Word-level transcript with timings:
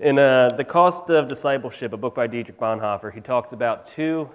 In 0.00 0.16
uh, 0.16 0.50
The 0.50 0.62
Cost 0.62 1.10
of 1.10 1.26
Discipleship, 1.26 1.92
a 1.92 1.96
book 1.96 2.14
by 2.14 2.28
Dietrich 2.28 2.56
Bonhoeffer, 2.56 3.12
he 3.12 3.20
talks 3.20 3.50
about 3.50 3.84
two 3.88 4.30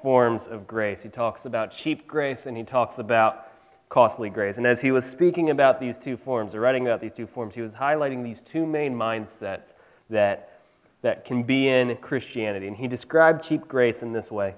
forms 0.00 0.46
of 0.46 0.66
grace. 0.66 1.02
He 1.02 1.10
talks 1.10 1.44
about 1.44 1.72
cheap 1.72 2.08
grace 2.08 2.46
and 2.46 2.56
he 2.56 2.62
talks 2.62 2.98
about 2.98 3.48
costly 3.90 4.30
grace. 4.30 4.56
And 4.56 4.66
as 4.66 4.80
he 4.80 4.92
was 4.92 5.04
speaking 5.04 5.50
about 5.50 5.78
these 5.78 5.98
two 5.98 6.16
forms, 6.16 6.54
or 6.54 6.60
writing 6.60 6.86
about 6.86 7.02
these 7.02 7.12
two 7.12 7.26
forms, 7.26 7.54
he 7.54 7.60
was 7.60 7.74
highlighting 7.74 8.24
these 8.24 8.40
two 8.50 8.64
main 8.64 8.94
mindsets 8.94 9.74
that, 10.08 10.62
that 11.02 11.26
can 11.26 11.42
be 11.42 11.68
in 11.68 11.94
Christianity. 11.96 12.66
And 12.66 12.76
he 12.76 12.88
described 12.88 13.44
cheap 13.44 13.68
grace 13.68 14.02
in 14.02 14.12
this 14.12 14.30
way 14.30 14.54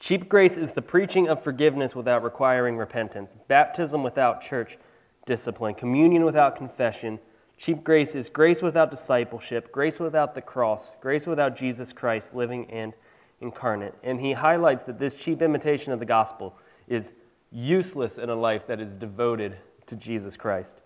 Cheap 0.00 0.28
grace 0.28 0.56
is 0.56 0.72
the 0.72 0.82
preaching 0.82 1.28
of 1.28 1.40
forgiveness 1.40 1.94
without 1.94 2.24
requiring 2.24 2.76
repentance, 2.76 3.36
baptism 3.46 4.02
without 4.02 4.42
church 4.42 4.76
discipline, 5.24 5.74
communion 5.76 6.24
without 6.24 6.56
confession. 6.56 7.20
Cheap 7.58 7.82
grace 7.84 8.14
is 8.14 8.28
grace 8.28 8.60
without 8.62 8.90
discipleship, 8.90 9.72
grace 9.72 9.98
without 9.98 10.34
the 10.34 10.42
cross, 10.42 10.94
grace 11.00 11.26
without 11.26 11.56
Jesus 11.56 11.92
Christ 11.92 12.34
living 12.34 12.70
and 12.70 12.92
incarnate. 13.40 13.94
And 14.02 14.20
he 14.20 14.32
highlights 14.32 14.84
that 14.84 14.98
this 14.98 15.14
cheap 15.14 15.40
imitation 15.40 15.92
of 15.92 15.98
the 15.98 16.04
gospel 16.04 16.54
is 16.86 17.12
useless 17.50 18.18
in 18.18 18.28
a 18.28 18.34
life 18.34 18.66
that 18.66 18.80
is 18.80 18.92
devoted 18.92 19.56
to 19.86 19.96
Jesus 19.96 20.36
Christ. 20.36 20.82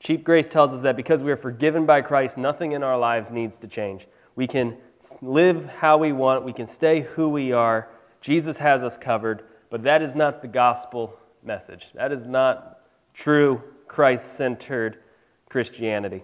Cheap 0.00 0.24
grace 0.24 0.48
tells 0.48 0.72
us 0.72 0.82
that 0.82 0.96
because 0.96 1.22
we 1.22 1.32
are 1.32 1.36
forgiven 1.36 1.86
by 1.86 2.02
Christ, 2.02 2.36
nothing 2.36 2.72
in 2.72 2.82
our 2.82 2.98
lives 2.98 3.30
needs 3.30 3.58
to 3.58 3.66
change. 3.66 4.06
We 4.36 4.46
can 4.46 4.76
live 5.22 5.66
how 5.66 5.96
we 5.96 6.12
want, 6.12 6.44
we 6.44 6.52
can 6.52 6.66
stay 6.66 7.00
who 7.00 7.28
we 7.28 7.52
are 7.52 7.88
Jesus 8.20 8.56
has 8.58 8.82
us 8.82 8.96
covered, 8.96 9.44
but 9.70 9.82
that 9.84 10.02
is 10.02 10.14
not 10.14 10.42
the 10.42 10.48
gospel 10.48 11.18
message. 11.42 11.86
That 11.94 12.12
is 12.12 12.26
not 12.26 12.80
true 13.14 13.62
Christ 13.86 14.36
centered 14.36 14.98
Christianity. 15.48 16.22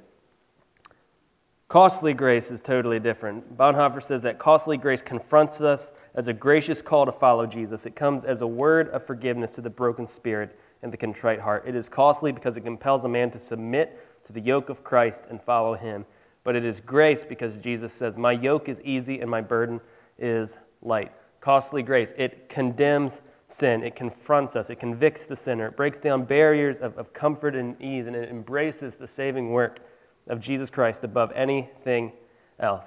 Costly 1.68 2.12
grace 2.14 2.50
is 2.50 2.60
totally 2.60 3.00
different. 3.00 3.56
Bonhoeffer 3.56 4.02
says 4.02 4.22
that 4.22 4.38
costly 4.38 4.76
grace 4.76 5.02
confronts 5.02 5.60
us 5.60 5.92
as 6.14 6.28
a 6.28 6.32
gracious 6.32 6.80
call 6.80 7.06
to 7.06 7.12
follow 7.12 7.46
Jesus. 7.46 7.86
It 7.86 7.96
comes 7.96 8.24
as 8.24 8.42
a 8.42 8.46
word 8.46 8.88
of 8.90 9.06
forgiveness 9.06 9.52
to 9.52 9.60
the 9.60 9.70
broken 9.70 10.06
spirit 10.06 10.58
and 10.82 10.92
the 10.92 10.96
contrite 10.96 11.40
heart. 11.40 11.64
It 11.66 11.74
is 11.74 11.88
costly 11.88 12.32
because 12.32 12.56
it 12.56 12.60
compels 12.60 13.04
a 13.04 13.08
man 13.08 13.30
to 13.30 13.38
submit 13.38 13.98
to 14.26 14.32
the 14.32 14.40
yoke 14.40 14.68
of 14.68 14.84
Christ 14.84 15.24
and 15.30 15.42
follow 15.42 15.74
him. 15.74 16.04
But 16.44 16.54
it 16.54 16.64
is 16.64 16.80
grace 16.80 17.24
because 17.24 17.56
Jesus 17.56 17.92
says, 17.92 18.16
My 18.16 18.32
yoke 18.32 18.68
is 18.68 18.80
easy 18.82 19.20
and 19.20 19.30
my 19.30 19.40
burden 19.40 19.80
is 20.18 20.56
light 20.82 21.10
costly 21.44 21.82
grace. 21.82 22.14
It 22.16 22.48
condemns 22.48 23.20
sin, 23.46 23.82
it 23.82 23.94
confronts 23.94 24.56
us, 24.56 24.70
it 24.70 24.76
convicts 24.76 25.24
the 25.24 25.36
sinner, 25.36 25.68
it 25.68 25.76
breaks 25.76 26.00
down 26.00 26.24
barriers 26.24 26.78
of, 26.78 26.96
of 26.98 27.12
comfort 27.12 27.54
and 27.54 27.80
ease, 27.80 28.06
and 28.06 28.16
it 28.16 28.30
embraces 28.30 28.94
the 28.94 29.06
saving 29.06 29.50
work 29.50 29.80
of 30.28 30.40
Jesus 30.40 30.70
Christ 30.70 31.04
above 31.04 31.30
anything 31.32 32.12
else. 32.58 32.86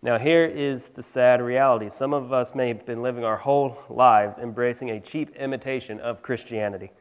Now, 0.00 0.18
here 0.18 0.44
is 0.44 0.86
the 0.86 1.02
sad 1.02 1.42
reality. 1.42 1.90
Some 1.90 2.14
of 2.14 2.32
us 2.32 2.54
may 2.54 2.68
have 2.68 2.86
been 2.86 3.02
living 3.02 3.24
our 3.24 3.36
whole 3.36 3.78
lives 3.88 4.38
embracing 4.38 4.90
a 4.90 5.00
cheap 5.00 5.34
imitation 5.36 5.98
of 6.00 6.22
Christianity. 6.22 6.92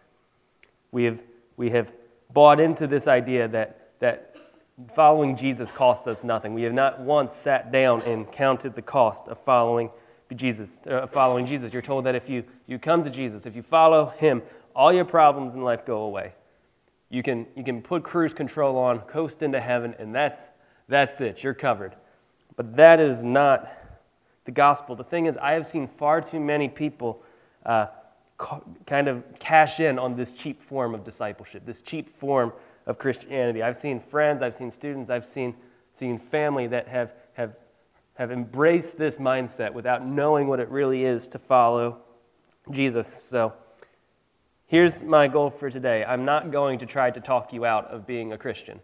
We 0.92 1.03
have, 1.03 1.21
we 1.58 1.69
have 1.69 1.92
bought 2.33 2.59
into 2.59 2.88
this 2.88 3.08
idea 3.08 3.47
that, 3.49 3.92
that 3.99 4.36
following 4.95 5.36
Jesus 5.36 5.69
costs 5.69 6.08
us 6.08 6.23
nothing. 6.23 6.55
We 6.55 6.64
have 6.64 6.73
not 6.73 6.99
once 6.99 7.33
sat 7.33 7.71
down 7.71 8.02
and 8.02 8.31
counted 8.31 8.75
the 8.75 8.81
cost 8.81 9.27
of 9.27 9.38
following 9.45 9.92
Jesus, 10.36 10.80
uh, 10.89 11.08
following 11.08 11.45
Jesus. 11.45 11.72
You're 11.72 11.81
told 11.81 12.06
that 12.06 12.16
if 12.16 12.30
you, 12.30 12.44
you 12.67 12.80
come 12.80 13.03
to 13.03 13.09
Jesus, 13.09 13.45
if 13.45 13.56
you 13.56 13.64
follow 13.64 14.08
him, 14.17 14.42
all 14.75 14.92
your 14.94 15.06
problems 15.06 15.56
in 15.56 15.61
life 15.61 15.86
go 15.86 16.02
away. 16.02 16.33
You 17.09 17.23
can, 17.23 17.47
you 17.56 17.64
can 17.64 17.81
put 17.81 18.03
cruise 18.03 18.33
control 18.33 18.78
on, 18.78 19.00
coast 19.02 19.42
into 19.42 19.59
heaven, 19.59 19.95
and 19.98 20.14
that's, 20.14 20.42
that's 20.89 21.22
it. 21.22 21.42
You're 21.42 21.53
covered. 21.53 21.95
But 22.55 22.75
that 22.75 23.00
is 23.00 23.23
not 23.23 23.72
the 24.45 24.52
gospel. 24.52 24.95
The 24.95 25.03
thing 25.03 25.25
is, 25.28 25.38
I 25.38 25.53
have 25.53 25.67
seen 25.67 25.88
far 25.98 26.22
too 26.22 26.39
many 26.39 26.67
people 26.67 27.23
uh, 27.66 27.88
kind 28.86 29.08
of 29.08 29.23
cash 29.39 29.80
in 29.80 29.98
on 29.98 30.16
this 30.16 30.33
cheap 30.33 30.61
form 30.61 30.93
of 30.93 31.04
discipleship, 31.04 31.66
this 31.66 31.82
cheap 31.82 32.17
form 32.20 32.54
of 32.86 32.98
Christianity. 32.98 33.64
I've 33.64 33.77
seen 33.77 33.99
friends, 33.99 34.42
I've 34.42 34.55
seen 34.55 34.71
students, 34.71 35.10
I've 35.10 35.26
seen, 35.26 35.55
seen 35.98 36.20
family 36.20 36.67
that 36.67 36.87
have, 36.87 37.14
have 37.33 37.55
have 38.17 38.32
embraced 38.32 38.98
this 38.98 39.17
mindset 39.17 39.73
without 39.73 40.05
knowing 40.05 40.48
what 40.48 40.60
it 40.60 40.70
really 40.70 41.05
is 41.05 41.28
to 41.30 41.39
follow 41.39 42.00
Jesus. 42.72 43.26
So 43.30 43.54
here's 44.66 45.04
my 45.04 45.28
goal 45.28 45.52
for 45.52 45.70
today 45.70 46.04
I'm 46.04 46.26
not 46.26 46.52
going 46.52 46.80
to 46.80 46.86
try 46.86 47.11
to 47.11 47.20
talk 47.20 47.54
you 47.54 47.66
out 47.66 47.86
of 47.86 48.08
being 48.08 48.33
a 48.33 48.38
Christian. 48.38 48.80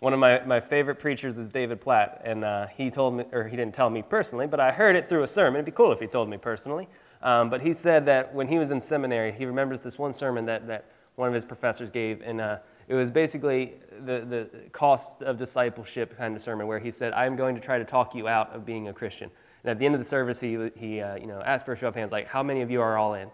One 0.00 0.12
of 0.12 0.18
my, 0.18 0.44
my 0.44 0.60
favorite 0.60 0.96
preachers 0.96 1.38
is 1.38 1.50
David 1.50 1.80
Platt, 1.80 2.20
and 2.24 2.44
uh, 2.44 2.66
he 2.66 2.90
told 2.90 3.14
me, 3.14 3.24
or 3.32 3.48
he 3.48 3.56
didn't 3.56 3.74
tell 3.74 3.88
me 3.88 4.02
personally, 4.02 4.46
but 4.46 4.60
I 4.60 4.70
heard 4.70 4.94
it 4.94 5.08
through 5.08 5.22
a 5.22 5.28
sermon. 5.28 5.56
It'd 5.56 5.64
be 5.66 5.72
cool 5.72 5.90
if 5.90 6.00
he 6.00 6.06
told 6.06 6.28
me 6.28 6.36
personally. 6.36 6.86
Um, 7.22 7.48
but 7.48 7.62
he 7.62 7.72
said 7.72 8.04
that 8.06 8.34
when 8.34 8.46
he 8.46 8.58
was 8.58 8.70
in 8.70 8.80
seminary, 8.80 9.32
he 9.32 9.46
remembers 9.46 9.80
this 9.80 9.96
one 9.96 10.12
sermon 10.12 10.44
that, 10.46 10.66
that 10.66 10.84
one 11.14 11.28
of 11.28 11.34
his 11.34 11.44
professors 11.46 11.90
gave, 11.90 12.20
and 12.20 12.40
uh, 12.40 12.58
it 12.88 12.94
was 12.94 13.10
basically 13.10 13.74
the, 14.04 14.24
the 14.28 14.48
cost 14.72 15.22
of 15.22 15.38
discipleship 15.38 16.16
kind 16.16 16.36
of 16.36 16.42
sermon 16.42 16.66
where 16.66 16.78
he 16.78 16.90
said, 16.90 17.12
I'm 17.12 17.36
going 17.36 17.54
to 17.54 17.60
try 17.60 17.78
to 17.78 17.84
talk 17.84 18.14
you 18.14 18.28
out 18.28 18.54
of 18.54 18.64
being 18.64 18.88
a 18.88 18.92
Christian. 18.92 19.30
And 19.64 19.70
at 19.72 19.78
the 19.78 19.86
end 19.86 19.94
of 19.94 20.00
the 20.00 20.08
service, 20.08 20.38
he, 20.38 20.70
he 20.76 21.00
uh, 21.00 21.16
you 21.16 21.26
know, 21.26 21.42
asked 21.44 21.64
for 21.64 21.72
a 21.72 21.76
show 21.76 21.88
of 21.88 21.94
hands, 21.94 22.12
like, 22.12 22.28
how 22.28 22.42
many 22.42 22.62
of 22.62 22.70
you 22.70 22.80
are 22.80 22.96
all 22.96 23.14
in? 23.14 23.28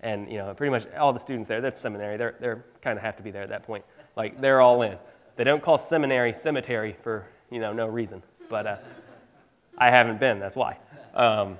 And, 0.00 0.30
you 0.30 0.38
know, 0.38 0.52
pretty 0.54 0.70
much 0.70 0.86
all 0.98 1.12
the 1.12 1.18
students 1.20 1.48
there, 1.48 1.60
that's 1.60 1.80
seminary, 1.80 2.16
they're, 2.16 2.36
they're 2.38 2.64
kind 2.82 2.98
of 2.98 3.02
have 3.02 3.16
to 3.16 3.22
be 3.22 3.30
there 3.30 3.42
at 3.42 3.48
that 3.48 3.64
point. 3.64 3.84
Like, 4.14 4.40
they're 4.40 4.60
all 4.60 4.82
in. 4.82 4.98
They 5.36 5.44
don't 5.44 5.62
call 5.62 5.78
seminary 5.78 6.34
cemetery 6.34 6.94
for, 7.02 7.26
you 7.50 7.60
know, 7.60 7.72
no 7.72 7.86
reason. 7.86 8.22
But 8.50 8.66
uh, 8.66 8.76
I 9.78 9.90
haven't 9.90 10.20
been, 10.20 10.38
that's 10.38 10.56
why. 10.56 10.76
Um, 11.14 11.56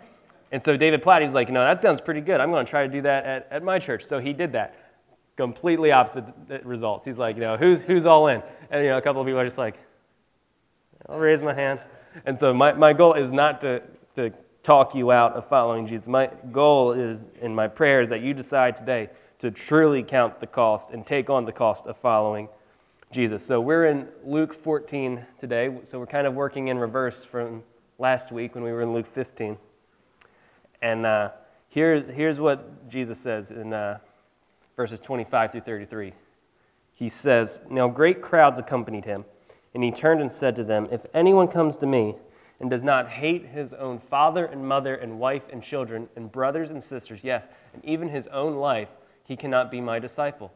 and 0.52 0.62
so 0.62 0.76
David 0.76 1.02
Platt, 1.02 1.22
he's 1.22 1.32
like, 1.32 1.48
you 1.48 1.54
know, 1.54 1.64
that 1.64 1.80
sounds 1.80 2.00
pretty 2.00 2.20
good. 2.20 2.40
I'm 2.40 2.50
going 2.50 2.64
to 2.64 2.70
try 2.70 2.86
to 2.86 2.92
do 2.92 3.02
that 3.02 3.24
at, 3.24 3.48
at 3.50 3.62
my 3.62 3.78
church. 3.78 4.04
So 4.04 4.18
he 4.18 4.32
did 4.32 4.52
that 4.52 4.74
completely 5.38 5.92
opposite 5.92 6.24
results. 6.64 7.06
He's 7.06 7.16
like, 7.16 7.36
you 7.36 7.42
know, 7.42 7.56
who's, 7.56 7.80
who's 7.82 8.04
all 8.04 8.26
in? 8.26 8.42
And, 8.72 8.82
you 8.82 8.90
know, 8.90 8.98
a 8.98 9.00
couple 9.00 9.22
of 9.22 9.26
people 9.26 9.38
are 9.38 9.44
just 9.44 9.56
like, 9.56 9.76
I'll 11.08 11.20
raise 11.20 11.40
my 11.40 11.54
hand. 11.54 11.78
And 12.26 12.36
so 12.36 12.52
my, 12.52 12.72
my 12.72 12.92
goal 12.92 13.14
is 13.14 13.32
not 13.32 13.60
to, 13.60 13.80
to 14.16 14.32
talk 14.64 14.96
you 14.96 15.12
out 15.12 15.34
of 15.34 15.48
following 15.48 15.86
Jesus. 15.86 16.08
My 16.08 16.28
goal 16.50 16.90
is, 16.90 17.24
in 17.40 17.54
my 17.54 17.68
prayer, 17.68 18.02
is 18.02 18.08
that 18.08 18.20
you 18.20 18.34
decide 18.34 18.76
today 18.76 19.10
to 19.38 19.52
truly 19.52 20.02
count 20.02 20.40
the 20.40 20.46
cost 20.48 20.90
and 20.90 21.06
take 21.06 21.30
on 21.30 21.44
the 21.44 21.52
cost 21.52 21.86
of 21.86 21.96
following 21.98 22.48
Jesus. 23.12 23.46
So 23.46 23.60
we're 23.60 23.86
in 23.86 24.08
Luke 24.24 24.52
14 24.52 25.24
today. 25.38 25.72
So 25.88 26.00
we're 26.00 26.06
kind 26.06 26.26
of 26.26 26.34
working 26.34 26.66
in 26.66 26.78
reverse 26.78 27.24
from 27.24 27.62
last 27.98 28.32
week 28.32 28.56
when 28.56 28.64
we 28.64 28.72
were 28.72 28.82
in 28.82 28.92
Luke 28.92 29.06
15. 29.14 29.56
And 30.82 31.06
uh, 31.06 31.30
here's, 31.68 32.12
here's 32.12 32.40
what 32.40 32.88
Jesus 32.88 33.20
says 33.20 33.52
in 33.52 33.72
uh, 33.72 33.98
verses 34.78 35.00
25 35.00 35.50
through 35.50 35.60
33. 35.62 36.12
He 36.92 37.08
says, 37.08 37.60
Now 37.68 37.88
great 37.88 38.22
crowds 38.22 38.58
accompanied 38.58 39.04
him, 39.04 39.24
and 39.74 39.82
he 39.82 39.90
turned 39.90 40.20
and 40.20 40.32
said 40.32 40.54
to 40.54 40.62
them, 40.62 40.86
If 40.92 41.04
anyone 41.12 41.48
comes 41.48 41.76
to 41.78 41.86
me 41.86 42.14
and 42.60 42.70
does 42.70 42.84
not 42.84 43.08
hate 43.08 43.44
his 43.46 43.72
own 43.72 43.98
father 43.98 44.46
and 44.46 44.64
mother 44.64 44.94
and 44.94 45.18
wife 45.18 45.42
and 45.52 45.64
children 45.64 46.08
and 46.14 46.30
brothers 46.30 46.70
and 46.70 46.82
sisters, 46.82 47.24
yes, 47.24 47.48
and 47.74 47.84
even 47.84 48.08
his 48.08 48.28
own 48.28 48.54
life, 48.54 48.88
he 49.24 49.34
cannot 49.34 49.72
be 49.72 49.80
my 49.80 49.98
disciple. 49.98 50.52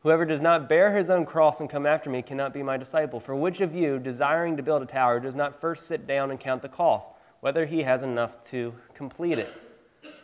Whoever 0.00 0.26
does 0.26 0.42
not 0.42 0.68
bear 0.68 0.94
his 0.94 1.08
own 1.08 1.24
cross 1.24 1.60
and 1.60 1.70
come 1.70 1.86
after 1.86 2.10
me 2.10 2.20
cannot 2.20 2.52
be 2.52 2.62
my 2.62 2.76
disciple. 2.76 3.20
For 3.20 3.34
which 3.34 3.62
of 3.62 3.74
you, 3.74 3.98
desiring 3.98 4.58
to 4.58 4.62
build 4.62 4.82
a 4.82 4.86
tower, 4.86 5.18
does 5.18 5.34
not 5.34 5.62
first 5.62 5.86
sit 5.86 6.06
down 6.06 6.30
and 6.30 6.38
count 6.38 6.60
the 6.60 6.68
cost, 6.68 7.10
whether 7.40 7.64
he 7.64 7.84
has 7.84 8.02
enough 8.02 8.32
to 8.50 8.74
complete 8.94 9.38
it? 9.38 9.61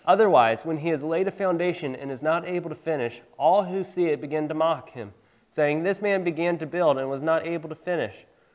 Otherwise, 0.09 0.65
when 0.65 0.79
he 0.79 0.89
has 0.89 1.03
laid 1.03 1.29
a 1.29 1.31
foundation 1.31 1.95
and 1.95 2.11
is 2.11 2.23
not 2.23 2.49
able 2.49 2.71
to 2.71 2.75
finish, 2.75 3.21
all 3.39 3.63
who 3.63 3.85
see 3.85 4.07
it 4.07 4.23
begin 4.23 4.49
to 4.49 4.55
mock 4.55 4.89
him, 4.89 5.13
saying, 5.51 5.83
This 5.83 6.01
man 6.01 6.25
began 6.25 6.57
to 6.59 6.67
build 6.67 6.97
and 6.97 7.11
was 7.11 7.21
not 7.21 7.47
able 7.47 7.69
to 7.69 7.75
finish. 7.75 8.15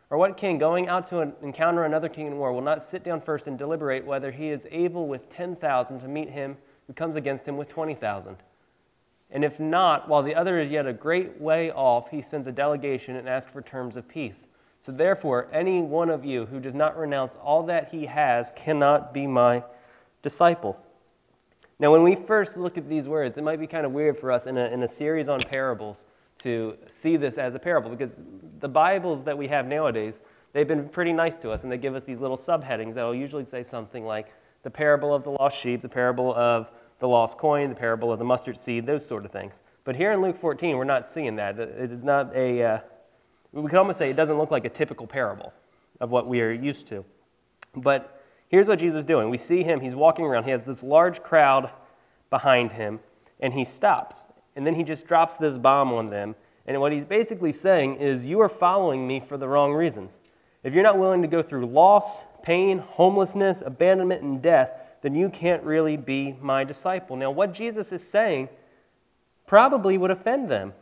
Or 0.10 0.18
what 0.18 0.36
king, 0.36 0.58
going 0.58 0.90
out 0.90 1.08
to 1.10 1.32
encounter 1.44 1.84
another 1.84 2.10
king 2.10 2.26
in 2.26 2.38
war, 2.38 2.52
will 2.52 2.62
not 2.62 2.82
sit 2.82 3.04
down 3.04 3.22
first 3.22 3.46
and 3.46 3.56
deliberate 3.56 4.04
whether 4.04 4.32
he 4.32 4.50
is 4.50 4.66
able 4.72 5.08
with 5.08 5.32
10,000 5.32 6.00
to 6.00 6.08
meet 6.08 6.32
him 6.32 6.58
who 6.88 6.94
comes 6.94 7.16
against 7.16 7.48
him 7.48 7.56
with 7.56 7.70
20,000? 7.70 8.36
And 9.30 9.46
if 9.46 9.60
not, 9.60 10.10
while 10.10 10.24
the 10.24 10.34
other 10.34 10.60
is 10.60 10.72
yet 10.72 10.88
a 10.88 10.94
great 10.94 11.40
way 11.40 11.72
off, 11.72 12.10
he 12.10 12.24
sends 12.24 12.48
a 12.48 12.52
delegation 12.52 13.16
and 13.16 13.30
asks 13.30 13.52
for 13.52 13.62
terms 13.62 13.96
of 13.96 14.08
peace. 14.08 14.48
So 14.80 14.92
therefore, 14.92 15.48
any 15.54 15.82
one 15.82 16.10
of 16.10 16.26
you 16.26 16.48
who 16.48 16.60
does 16.60 16.74
not 16.74 16.98
renounce 16.98 17.36
all 17.44 17.64
that 17.68 17.90
he 17.90 18.08
has 18.08 18.52
cannot 18.56 19.14
be 19.14 19.28
my 19.28 19.64
disciple. 20.24 20.80
Now, 21.80 21.92
when 21.92 22.04
we 22.04 22.16
first 22.16 22.58
look 22.58 22.78
at 22.78 22.88
these 22.88 23.08
words, 23.08 23.38
it 23.38 23.44
might 23.44 23.60
be 23.60 23.68
kind 23.68 23.86
of 23.86 23.92
weird 23.92 24.18
for 24.18 24.32
us 24.32 24.46
in 24.46 24.58
a, 24.58 24.66
in 24.68 24.84
a 24.84 24.88
series 24.88 25.28
on 25.28 25.40
parables 25.40 25.98
to 26.40 26.78
see 26.90 27.18
this 27.18 27.38
as 27.38 27.56
a 27.56 27.60
parable 27.60 27.90
because 27.90 28.16
the 28.60 28.70
Bibles 28.70 29.24
that 29.26 29.38
we 29.38 29.48
have 29.48 29.66
nowadays, 29.66 30.22
they've 30.52 30.68
been 30.68 30.88
pretty 30.90 31.14
nice 31.14 31.38
to 31.38 31.52
us 31.52 31.64
and 31.64 31.72
they 31.72 31.78
give 31.78 31.96
us 31.96 32.04
these 32.04 32.20
little 32.20 32.38
subheadings 32.38 32.94
that 32.96 33.04
will 33.04 33.16
usually 33.16 33.46
say 33.46 33.64
something 33.64 34.06
like 34.06 34.34
the 34.64 34.70
parable 34.70 35.14
of 35.14 35.24
the 35.24 35.32
lost 35.32 35.58
sheep, 35.58 35.82
the 35.82 35.90
parable 35.90 36.34
of 36.36 36.70
the 37.00 37.08
lost 37.08 37.38
coin, 37.38 37.70
the 37.70 37.76
parable 37.76 38.12
of 38.12 38.20
the 38.20 38.26
mustard 38.26 38.58
seed, 38.58 38.86
those 38.86 39.06
sort 39.06 39.26
of 39.26 39.32
things. 39.32 39.62
But 39.84 39.96
here 39.96 40.12
in 40.12 40.22
Luke 40.22 40.40
14, 40.40 40.78
we're 40.78 40.84
not 40.84 41.08
seeing 41.08 41.36
that. 41.38 41.60
It 41.60 41.92
is 41.92 42.04
not 42.04 42.36
a, 42.36 42.64
uh, 42.64 42.80
we 43.52 43.70
could 43.70 43.78
almost 43.78 43.98
say 43.98 44.10
it 44.10 44.16
doesn't 44.16 44.38
look 44.38 44.52
like 44.52 44.66
a 44.66 44.70
typical 44.70 45.08
parable. 45.08 45.54
of 46.00 46.10
what 46.10 46.28
we 46.28 46.42
are 46.42 46.52
used 46.52 46.88
to. 46.90 47.06
But 47.76 48.23
here's 48.54 48.68
what 48.68 48.78
Jesus 48.78 49.00
is 49.00 49.06
doing. 49.06 49.32
We 49.32 49.40
see 49.40 49.64
him, 49.64 49.82
he's 49.82 49.96
walking 49.96 50.26
around, 50.26 50.44
he 50.44 50.52
has 50.52 50.62
this 50.62 50.84
large 50.84 51.24
crowd 51.24 51.72
behind 52.30 52.72
him, 52.72 53.00
and 53.40 53.52
he 53.52 53.64
stops. 53.64 54.26
And 54.56 54.64
then 54.64 54.76
he 54.76 54.84
just 54.84 55.08
drops 55.08 55.38
this 55.38 55.58
bomb 55.58 55.92
on 55.92 56.12
them. 56.12 56.36
And 56.68 56.80
what 56.80 56.92
he's 56.92 57.04
basically 57.04 57.52
saying 57.52 57.96
is, 57.96 58.24
You 58.24 58.42
are 58.42 58.50
following 58.50 59.08
me 59.08 59.24
for 59.28 59.38
the 59.38 59.48
wrong 59.48 59.74
reasons. 59.74 60.20
If 60.64 60.76
you're 60.76 60.84
not 60.84 61.00
willing 61.00 61.24
to 61.24 61.28
go 61.28 61.42
through 61.42 61.66
loss, 61.66 62.22
pain, 62.44 62.78
homelessness, 62.78 63.64
abandonment, 63.66 64.22
and 64.22 64.40
death, 64.40 64.70
then 65.02 65.16
you 65.16 65.30
can't 65.30 65.64
really 65.64 65.98
be 65.98 66.38
my 66.40 66.64
disciple. 66.64 67.16
Now, 67.16 67.32
what 67.32 67.56
Jesus 67.56 67.92
is 67.92 68.08
saying 68.08 68.50
probably 69.48 69.98
would 69.98 70.12
offend 70.12 70.48
them. 70.48 70.74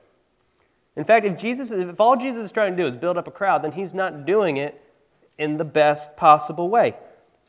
In 0.97 1.05
fact, 1.05 1.25
if 1.25 1.37
Jesus, 1.37 1.71
if 1.71 2.01
all 2.01 2.17
Jesus 2.17 2.47
is 2.47 2.51
trying 2.51 2.75
to 2.75 2.83
do 2.83 2.85
is 2.85 2.97
build 2.97 3.17
up 3.17 3.29
a 3.29 3.31
crowd, 3.31 3.63
then 3.63 3.71
he's 3.71 3.93
not 3.93 4.25
doing 4.25 4.57
it 4.57 4.83
in 5.37 5.55
the 5.55 5.63
best 5.63 6.17
possible 6.17 6.67
way. 6.67 6.95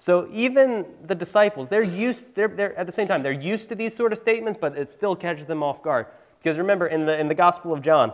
So 0.03 0.29
even 0.33 0.85
the 1.05 1.15
disciples, 1.15 1.69
they're 1.69 1.85
used, 1.85 2.35
they're, 2.35 2.49
they're, 2.49 2.77
at 2.77 2.87
the 2.87 2.93
same 2.93 3.07
time, 3.07 3.23
they're 3.23 3.31
used 3.31 3.69
to 3.69 3.77
these 3.77 3.95
sort 3.95 4.13
of 4.13 4.19
statements, 4.19 4.59
but 4.61 4.77
it 4.77 4.91
still 4.91 5.15
catches 5.15 5.47
them 5.47 5.63
off 5.63 5.81
guard. 5.81 6.07
Because 6.43 6.59
remember, 6.59 6.89
in 6.89 7.07
the, 7.07 7.17
in 7.21 7.29
the 7.29 7.37
Gospel 7.37 7.73
of 7.73 7.83
John, 7.83 8.13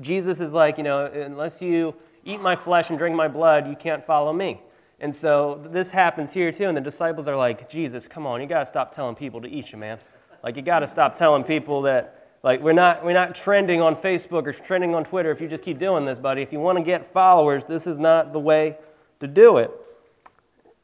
Jesus 0.00 0.38
is 0.38 0.52
like, 0.52 0.78
you 0.78 0.84
know, 0.84 1.06
unless 1.06 1.60
you 1.60 1.96
eat 2.24 2.40
my 2.40 2.54
flesh 2.54 2.90
and 2.90 2.96
drink 2.96 3.16
my 3.16 3.26
blood, 3.26 3.66
you 3.66 3.74
can't 3.74 4.06
follow 4.06 4.32
me. 4.32 4.60
And 5.00 5.12
so 5.12 5.60
this 5.72 5.90
happens 5.90 6.30
here 6.30 6.52
too, 6.52 6.66
and 6.66 6.76
the 6.76 6.80
disciples 6.80 7.26
are 7.26 7.36
like, 7.36 7.68
Jesus, 7.68 8.06
come 8.06 8.24
on, 8.24 8.40
you 8.40 8.46
got 8.46 8.60
to 8.60 8.66
stop 8.66 8.94
telling 8.94 9.16
people 9.16 9.40
to 9.40 9.48
eat 9.48 9.72
you, 9.72 9.78
man. 9.78 9.98
Like, 10.44 10.54
you 10.54 10.62
got 10.62 10.78
to 10.78 10.86
stop 10.86 11.16
telling 11.16 11.42
people 11.42 11.82
that, 11.82 12.28
like, 12.44 12.62
we're 12.62 12.72
not, 12.72 13.04
we're 13.04 13.14
not 13.14 13.34
trending 13.34 13.82
on 13.82 13.96
Facebook 13.96 14.46
or 14.46 14.52
trending 14.52 14.94
on 14.94 15.02
Twitter 15.02 15.32
if 15.32 15.40
you 15.40 15.48
just 15.48 15.64
keep 15.64 15.80
doing 15.80 16.04
this, 16.04 16.20
buddy. 16.20 16.40
If 16.40 16.52
you 16.52 16.60
want 16.60 16.78
to 16.78 16.84
get 16.84 17.12
followers, 17.12 17.64
this 17.64 17.88
is 17.88 17.98
not 17.98 18.32
the 18.32 18.38
way 18.38 18.76
to 19.18 19.26
do 19.26 19.56
it. 19.56 19.72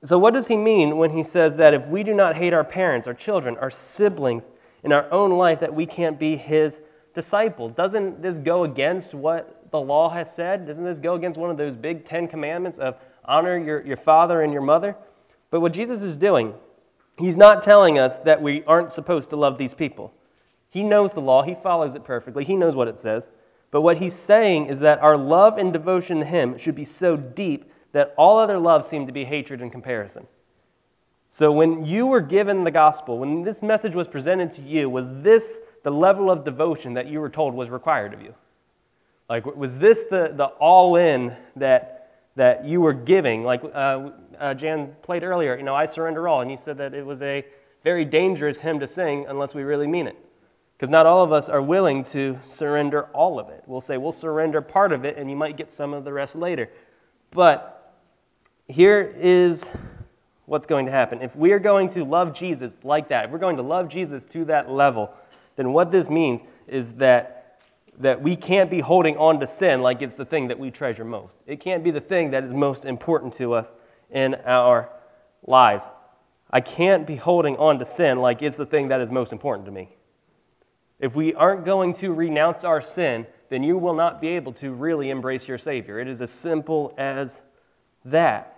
So, 0.07 0.19
what 0.19 0.35
does 0.35 0.49
he 0.49 0.57
mean 0.57 0.97
when 0.97 1.11
he 1.11 1.23
says 1.23 1.57
that 1.57 1.75
if 1.75 1.87
we 1.87 2.03
do 2.03 2.15
not 2.15 2.37
hate 2.37 2.53
our 2.53 2.65
parents, 2.65 3.07
our 3.09 3.15
children, 3.15 3.57
our 3.57 3.71
siblings 3.71 4.47
in 4.85 4.93
our 4.93 5.11
own 5.13 5.33
life, 5.33 5.61
that 5.61 5.75
we 5.75 5.85
can't 5.87 6.19
be 6.19 6.37
his 6.37 6.81
disciple? 7.15 7.69
Doesn't 7.69 8.23
this 8.23 8.39
go 8.39 8.65
against 8.65 9.15
what 9.15 9.71
the 9.71 9.81
law 9.81 10.09
has 10.11 10.33
said? 10.33 10.67
Doesn't 10.67 10.85
this 10.85 10.99
go 10.99 11.15
against 11.15 11.39
one 11.39 11.51
of 11.51 11.57
those 11.57 11.75
big 11.75 12.07
Ten 12.09 12.29
Commandments 12.29 12.79
of 12.79 12.97
honor 13.27 13.59
your, 13.59 13.85
your 13.85 13.97
father 13.97 14.43
and 14.43 14.53
your 14.53 14.63
mother. 14.63 14.97
But 15.51 15.61
what 15.61 15.73
Jesus 15.73 16.03
is 16.03 16.17
doing, 16.17 16.55
he's 17.19 17.37
not 17.37 17.63
telling 17.63 17.99
us 17.99 18.17
that 18.19 18.41
we 18.41 18.65
aren't 18.65 18.93
supposed 18.93 19.31
to 19.31 19.37
love 19.37 19.59
these 19.59 19.75
people. 19.75 20.13
He 20.71 20.83
knows 20.83 21.13
the 21.13 21.21
law, 21.21 21.43
he 21.43 21.55
follows 21.55 21.95
it 21.95 22.05
perfectly, 22.05 22.45
he 22.45 22.57
knows 22.57 22.75
what 22.75 22.89
it 22.89 22.99
says. 22.99 23.31
But 23.71 23.83
what 23.83 23.99
he's 23.99 24.15
saying 24.15 24.67
is 24.67 24.81
that 24.81 25.01
our 25.01 25.17
love 25.17 25.59
and 25.59 25.73
devotion 25.73 26.21
to 26.21 26.25
him 26.25 26.57
should 26.59 26.75
be 26.75 26.85
so 26.85 27.17
deep 27.17 27.71
that 27.97 28.13
all 28.19 28.39
other 28.39 28.59
love 28.59 28.85
seemed 28.85 29.07
to 29.07 29.13
be 29.13 29.25
hatred 29.25 29.63
in 29.63 29.71
comparison. 29.71 30.27
So 31.31 31.51
when 31.51 31.87
you 31.87 32.07
were 32.07 32.21
given 32.21 32.63
the 32.63 32.71
gospel, 32.71 33.19
when 33.19 33.43
this 33.43 33.63
message 33.63 33.95
was 33.95 34.07
presented 34.07 34.53
to 34.53 34.63
you, 34.63 34.91
was 34.91 35.11
this 35.23 35.59
the 35.83 35.91
level 35.91 36.31
of 36.31 36.45
devotion 36.45 36.95
that 36.95 37.07
you 37.07 37.21
were 37.21 37.31
told 37.31 37.55
was 37.55 37.71
required 37.71 38.13
of 38.13 38.21
you? 38.21 38.35
Like, 39.31 39.47
was 39.47 39.79
this 39.79 40.01
the, 40.11 40.33
the 40.35 40.45
all 40.45 40.97
in 40.97 41.35
that 41.57 41.97
that 42.37 42.67
you 42.67 42.83
were 42.83 42.93
giving. 42.93 43.45
Like 43.45 43.65
uh, 43.65 44.11
uh, 44.39 44.55
Jan 44.55 44.95
played 45.03 45.25
earlier, 45.25 45.57
you 45.57 45.63
know, 45.63 45.75
I 45.75 45.87
surrender 45.87 46.29
all. 46.29 46.43
And 46.43 46.51
you 46.51 46.59
said 46.59 46.77
that 46.79 46.95
it 46.95 47.05
was 47.05 47.23
a 47.23 47.45
very 47.83 48.05
dangerous 48.05 48.59
hymn 48.59 48.79
to 48.81 48.87
sing 48.87 49.25
unless 49.27 49.55
we 49.55 49.63
really 49.63 49.87
mean 49.87 50.07
it. 50.07 50.17
Because 50.77 50.91
not 50.91 51.07
all 51.07 51.25
of 51.25 51.33
us 51.33 51.49
are 51.49 51.63
willing 51.63 52.05
to 52.05 52.39
surrender 52.47 53.05
all 53.15 53.41
of 53.41 53.49
it. 53.49 53.65
We'll 53.67 53.81
say 53.81 53.97
we'll 53.97 54.13
surrender 54.13 54.61
part 54.61 54.93
of 54.93 55.07
it 55.07 55.17
and 55.17 55.31
you 55.31 55.37
might 55.37 55.57
get 55.57 55.71
some 55.71 55.95
of 55.95 56.05
the 56.05 56.13
rest 56.13 56.37
later. 56.37 56.69
But 57.31 57.76
here 58.69 59.15
is 59.19 59.69
what's 60.47 60.67
going 60.67 60.87
to 60.87 60.93
happen. 60.93 61.23
If 61.23 61.35
we 61.37 61.53
are 61.53 61.59
going 61.59 61.89
to 61.91 62.05
love 62.05 62.35
Jesus 62.35 62.79
like 62.83 63.09
that, 63.09 63.27
if 63.27 63.31
we're 63.31 63.39
going 63.39 63.57
to 63.57 63.63
love 63.63 63.89
Jesus 63.89 64.25
to 64.27 64.45
that 64.47 64.71
level, 64.71 65.13
then 65.57 65.73
what 65.73 65.91
this 65.91 66.09
means 66.09 66.43
is 66.67 66.93
that 66.95 67.37
that 67.99 68.21
we 68.23 68.37
can't 68.37 68.71
be 68.71 68.81
holding 68.81 69.17
on 69.17 69.41
to 69.41 69.47
sin 69.47 69.81
like 69.81 70.03
it's 70.03 70.15
the 70.15 70.25
thing 70.25 70.49
that 70.49 70.59
we 70.59 70.71
treasure 70.71 71.05
most. 71.05 71.39
It 71.47 71.61
can't 71.61 71.83
be 71.83 71.91
the 71.91 72.01
thing 72.01 72.31
that 72.33 72.45
is 72.45 72.53
most 72.53 72.85
important 72.85 73.33
to 73.35 73.55
us 73.55 73.73
in 74.11 74.35
our 74.45 74.91
lives. 75.47 75.89
I 76.51 76.61
can't 76.61 77.07
be 77.07 77.17
holding 77.17 77.57
on 77.57 77.79
to 77.79 77.85
sin 77.85 78.19
like 78.19 78.43
it's 78.43 78.57
the 78.57 78.67
thing 78.67 78.89
that 78.89 79.01
is 79.01 79.11
most 79.11 79.33
important 79.33 79.67
to 79.67 79.73
me. 79.73 79.97
If 81.01 81.15
we 81.15 81.35
aren't 81.35 81.65
going 81.65 81.93
to 81.95 82.13
renounce 82.13 82.65
our 82.65 82.81
sin, 82.81 83.27
then 83.49 83.63
you 83.63 83.79
will 83.79 83.95
not 83.95 84.21
be 84.21 84.29
able 84.29 84.53
to 84.55 84.73
really 84.73 85.11
embrace 85.11 85.47
your 85.47 85.59
Savior. 85.59 85.99
It 85.99 86.09
is 86.09 86.21
as 86.21 86.31
simple 86.31 86.95
as 86.97 87.41
that. 88.05 88.56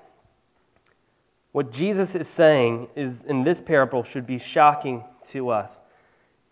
What 1.52 1.72
Jesus 1.72 2.14
is 2.14 2.28
saying 2.28 2.88
is 2.94 3.24
in 3.24 3.42
this 3.42 3.60
parable 3.60 4.04
should 4.04 4.26
be 4.26 4.38
shocking 4.38 5.04
to 5.30 5.48
us. 5.48 5.80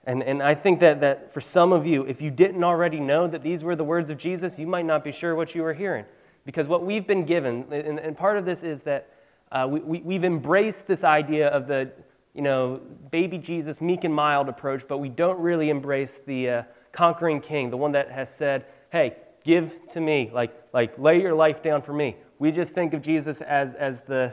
And, 0.04 0.22
and 0.22 0.43
I 0.43 0.54
think 0.54 0.81
that, 0.81 1.00
that 1.00 1.34
for 1.34 1.40
some 1.40 1.72
of 1.72 1.84
you, 1.87 2.04
if 2.04 2.22
you 2.22 2.31
didn't 2.31 2.62
already 2.62 3.00
know 3.00 3.26
that 3.26 3.43
these 3.43 3.64
were 3.64 3.75
the 3.75 3.84
words 3.84 4.08
of 4.08 4.19
Jesus, 4.19 4.58
you 4.58 4.66
might 4.66 4.87
not 4.87 5.02
be 5.02 5.12
sure 5.12 5.34
what 5.34 5.54
you 5.54 5.62
were 5.62 5.75
hearing. 5.75 6.04
Because 6.44 6.69
what 6.69 6.84
we've 6.84 7.06
been 7.06 7.25
given, 7.25 7.64
and, 7.72 7.98
and 7.98 8.16
part 8.16 8.38
of 8.38 8.44
this 8.44 8.62
is 8.62 8.82
that 8.82 9.10
uh, 9.50 9.66
we, 9.69 9.81
we, 9.81 10.00
we've 10.00 10.25
embraced 10.25 10.87
this 10.87 11.02
idea 11.02 11.48
of 11.48 11.66
the, 11.66 11.90
you 12.34 12.43
know, 12.43 12.81
baby 13.10 13.37
Jesus, 13.37 13.81
meek 13.81 14.04
and 14.04 14.14
mild 14.14 14.48
approach, 14.48 14.84
but 14.88 14.98
we 14.98 15.08
don't 15.08 15.38
really 15.40 15.70
embrace 15.70 16.20
the 16.26 16.50
uh, 16.50 16.62
conquering 16.93 17.40
king, 17.40 17.69
the 17.70 17.76
one 17.76 17.93
that 17.93 18.10
has 18.10 18.32
said, 18.32 18.64
hey, 18.90 19.16
give 19.44 19.72
to 19.93 20.00
me, 20.00 20.31
like, 20.32 20.52
like 20.72 20.96
lay 20.98 21.20
your 21.20 21.34
life 21.34 21.62
down 21.62 21.82
for 21.82 21.93
me. 21.93 22.16
We 22.38 22.52
just 22.52 22.72
think 22.72 22.94
of 22.94 23.02
Jesus 23.02 23.40
as, 23.40 23.75
as 23.75 24.02
the, 24.02 24.32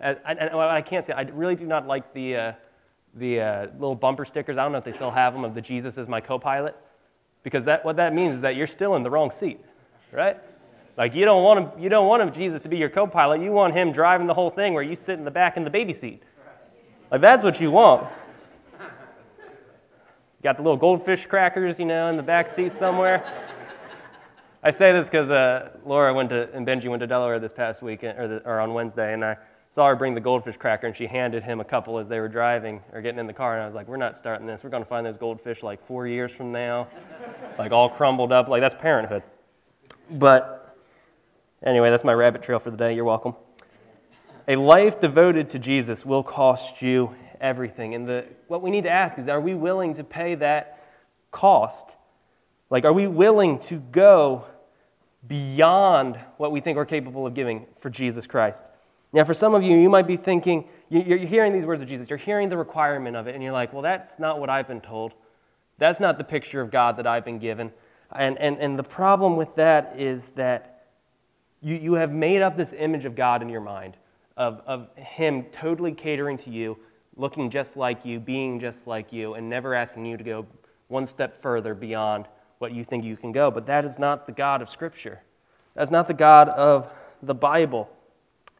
as, 0.00 0.16
I, 0.24 0.76
I, 0.76 0.82
can't 0.82 1.04
say, 1.04 1.12
I 1.12 1.22
really 1.22 1.56
do 1.56 1.66
not 1.66 1.86
like 1.86 2.12
the, 2.14 2.36
uh, 2.36 2.52
the 3.14 3.40
uh, 3.40 3.66
little 3.74 3.94
bumper 3.94 4.24
stickers. 4.24 4.56
I 4.56 4.62
don't 4.62 4.72
know 4.72 4.78
if 4.78 4.84
they 4.84 4.92
still 4.92 5.10
have 5.10 5.32
them 5.32 5.44
of 5.44 5.54
the 5.54 5.60
Jesus 5.60 5.98
is 5.98 6.08
my 6.08 6.20
co-pilot, 6.20 6.76
because 7.42 7.64
that 7.64 7.84
what 7.84 7.96
that 7.96 8.14
means 8.14 8.36
is 8.36 8.40
that 8.42 8.56
you're 8.56 8.66
still 8.66 8.96
in 8.96 9.02
the 9.02 9.10
wrong 9.10 9.30
seat, 9.30 9.60
right? 10.12 10.38
Like 10.96 11.14
you 11.14 11.24
don't 11.24 11.42
want 11.42 11.60
him, 11.60 11.82
you 11.82 11.88
don't 11.88 12.06
want 12.06 12.22
him, 12.22 12.32
Jesus 12.32 12.62
to 12.62 12.68
be 12.68 12.76
your 12.76 12.88
co-pilot. 12.88 13.40
You 13.40 13.52
want 13.52 13.74
him 13.74 13.92
driving 13.92 14.26
the 14.26 14.34
whole 14.34 14.50
thing 14.50 14.74
where 14.74 14.82
you 14.82 14.96
sit 14.96 15.18
in 15.18 15.24
the 15.24 15.30
back 15.30 15.56
in 15.56 15.64
the 15.64 15.70
baby 15.70 15.92
seat. 15.92 16.22
Like 17.10 17.20
that's 17.20 17.42
what 17.42 17.60
you 17.60 17.70
want. 17.70 18.08
You 18.78 20.44
Got 20.44 20.56
the 20.56 20.62
little 20.62 20.76
goldfish 20.76 21.26
crackers, 21.26 21.78
you 21.78 21.84
know, 21.84 22.08
in 22.08 22.16
the 22.16 22.22
back 22.22 22.48
seat 22.48 22.72
somewhere. 22.72 23.22
I 24.62 24.70
say 24.70 24.92
this 24.92 25.06
because 25.06 25.30
uh, 25.30 25.70
Laura 25.86 26.12
went 26.12 26.30
to 26.30 26.52
and 26.52 26.66
Benji 26.66 26.88
went 26.88 27.00
to 27.00 27.06
Delaware 27.06 27.38
this 27.38 27.52
past 27.52 27.82
weekend 27.82 28.18
or, 28.18 28.28
the, 28.28 28.42
or 28.46 28.60
on 28.60 28.74
Wednesday, 28.74 29.14
and 29.14 29.24
I 29.24 29.36
saw 29.70 29.86
her 29.86 29.94
bring 29.94 30.14
the 30.14 30.20
goldfish 30.20 30.56
cracker 30.56 30.88
and 30.88 30.96
she 30.96 31.06
handed 31.06 31.44
him 31.44 31.60
a 31.60 31.64
couple 31.64 31.98
as 31.98 32.08
they 32.08 32.18
were 32.18 32.28
driving 32.28 32.82
or 32.92 33.00
getting 33.00 33.20
in 33.20 33.26
the 33.26 33.32
car 33.32 33.54
and 33.54 33.62
i 33.62 33.66
was 33.66 33.74
like 33.74 33.86
we're 33.86 33.96
not 33.96 34.16
starting 34.16 34.46
this. 34.46 34.62
We're 34.64 34.70
going 34.70 34.82
to 34.82 34.88
find 34.88 35.06
those 35.06 35.16
goldfish 35.16 35.62
like 35.62 35.84
four 35.86 36.06
years 36.06 36.32
from 36.32 36.52
now. 36.52 36.88
Like 37.58 37.72
all 37.72 37.90
crumbled 37.90 38.32
up. 38.32 38.48
Like 38.48 38.62
that's 38.62 38.74
parenthood. 38.74 39.22
But 40.12 40.74
anyway 41.62 41.90
that's 41.90 42.04
my 42.04 42.14
rabbit 42.14 42.42
trail 42.42 42.58
for 42.58 42.70
the 42.70 42.76
day. 42.76 42.94
You're 42.94 43.04
welcome. 43.04 43.34
A 44.48 44.56
life 44.56 44.98
devoted 44.98 45.50
to 45.50 45.58
jesus 45.58 46.06
will 46.06 46.22
cost 46.22 46.80
you 46.80 47.14
everything. 47.38 47.94
And 47.94 48.08
the, 48.08 48.24
what 48.46 48.62
we 48.62 48.70
need 48.70 48.84
to 48.84 48.90
ask 48.90 49.18
is 49.18 49.28
are 49.28 49.40
we 49.40 49.54
willing 49.54 49.94
to 49.94 50.04
pay 50.04 50.36
that 50.36 50.86
cost? 51.32 51.90
Like 52.70 52.84
are 52.86 52.94
we 52.94 53.06
willing 53.06 53.58
to 53.60 53.76
go 53.76 54.46
beyond 55.28 56.18
what 56.38 56.50
we 56.50 56.60
think 56.60 56.76
we're 56.76 56.86
capable 56.86 57.26
of 57.26 57.34
giving 57.34 57.66
for 57.80 57.90
jesus 57.90 58.26
christ 58.26 58.64
now, 59.12 59.24
for 59.24 59.34
some 59.34 59.54
of 59.54 59.62
you, 59.62 59.76
you 59.76 59.88
might 59.88 60.06
be 60.06 60.16
thinking, 60.16 60.68
you're 60.88 61.18
hearing 61.18 61.52
these 61.52 61.64
words 61.64 61.82
of 61.82 61.88
Jesus, 61.88 62.08
you're 62.08 62.18
hearing 62.18 62.48
the 62.48 62.56
requirement 62.56 63.16
of 63.16 63.26
it, 63.26 63.34
and 63.34 63.42
you're 63.42 63.52
like, 63.52 63.72
well, 63.72 63.82
that's 63.82 64.12
not 64.18 64.38
what 64.38 64.48
I've 64.48 64.68
been 64.68 64.80
told. 64.80 65.14
That's 65.78 65.98
not 65.98 66.16
the 66.16 66.24
picture 66.24 66.60
of 66.60 66.70
God 66.70 66.96
that 66.96 67.06
I've 67.06 67.24
been 67.24 67.38
given. 67.38 67.72
And, 68.12 68.38
and, 68.38 68.58
and 68.58 68.78
the 68.78 68.84
problem 68.84 69.36
with 69.36 69.54
that 69.56 69.94
is 69.98 70.28
that 70.36 70.86
you, 71.60 71.74
you 71.74 71.92
have 71.94 72.12
made 72.12 72.40
up 72.40 72.56
this 72.56 72.72
image 72.72 73.04
of 73.04 73.16
God 73.16 73.42
in 73.42 73.48
your 73.48 73.60
mind, 73.60 73.96
of, 74.36 74.62
of 74.66 74.96
Him 74.96 75.44
totally 75.52 75.92
catering 75.92 76.36
to 76.38 76.50
you, 76.50 76.78
looking 77.16 77.50
just 77.50 77.76
like 77.76 78.04
you, 78.04 78.20
being 78.20 78.60
just 78.60 78.86
like 78.86 79.12
you, 79.12 79.34
and 79.34 79.50
never 79.50 79.74
asking 79.74 80.06
you 80.06 80.16
to 80.16 80.24
go 80.24 80.46
one 80.86 81.06
step 81.06 81.42
further 81.42 81.74
beyond 81.74 82.26
what 82.58 82.72
you 82.72 82.84
think 82.84 83.04
you 83.04 83.16
can 83.16 83.32
go. 83.32 83.50
But 83.50 83.66
that 83.66 83.84
is 83.84 83.98
not 83.98 84.26
the 84.26 84.32
God 84.32 84.62
of 84.62 84.70
Scripture. 84.70 85.20
That's 85.74 85.90
not 85.90 86.06
the 86.06 86.14
God 86.14 86.48
of 86.48 86.88
the 87.22 87.34
Bible 87.34 87.90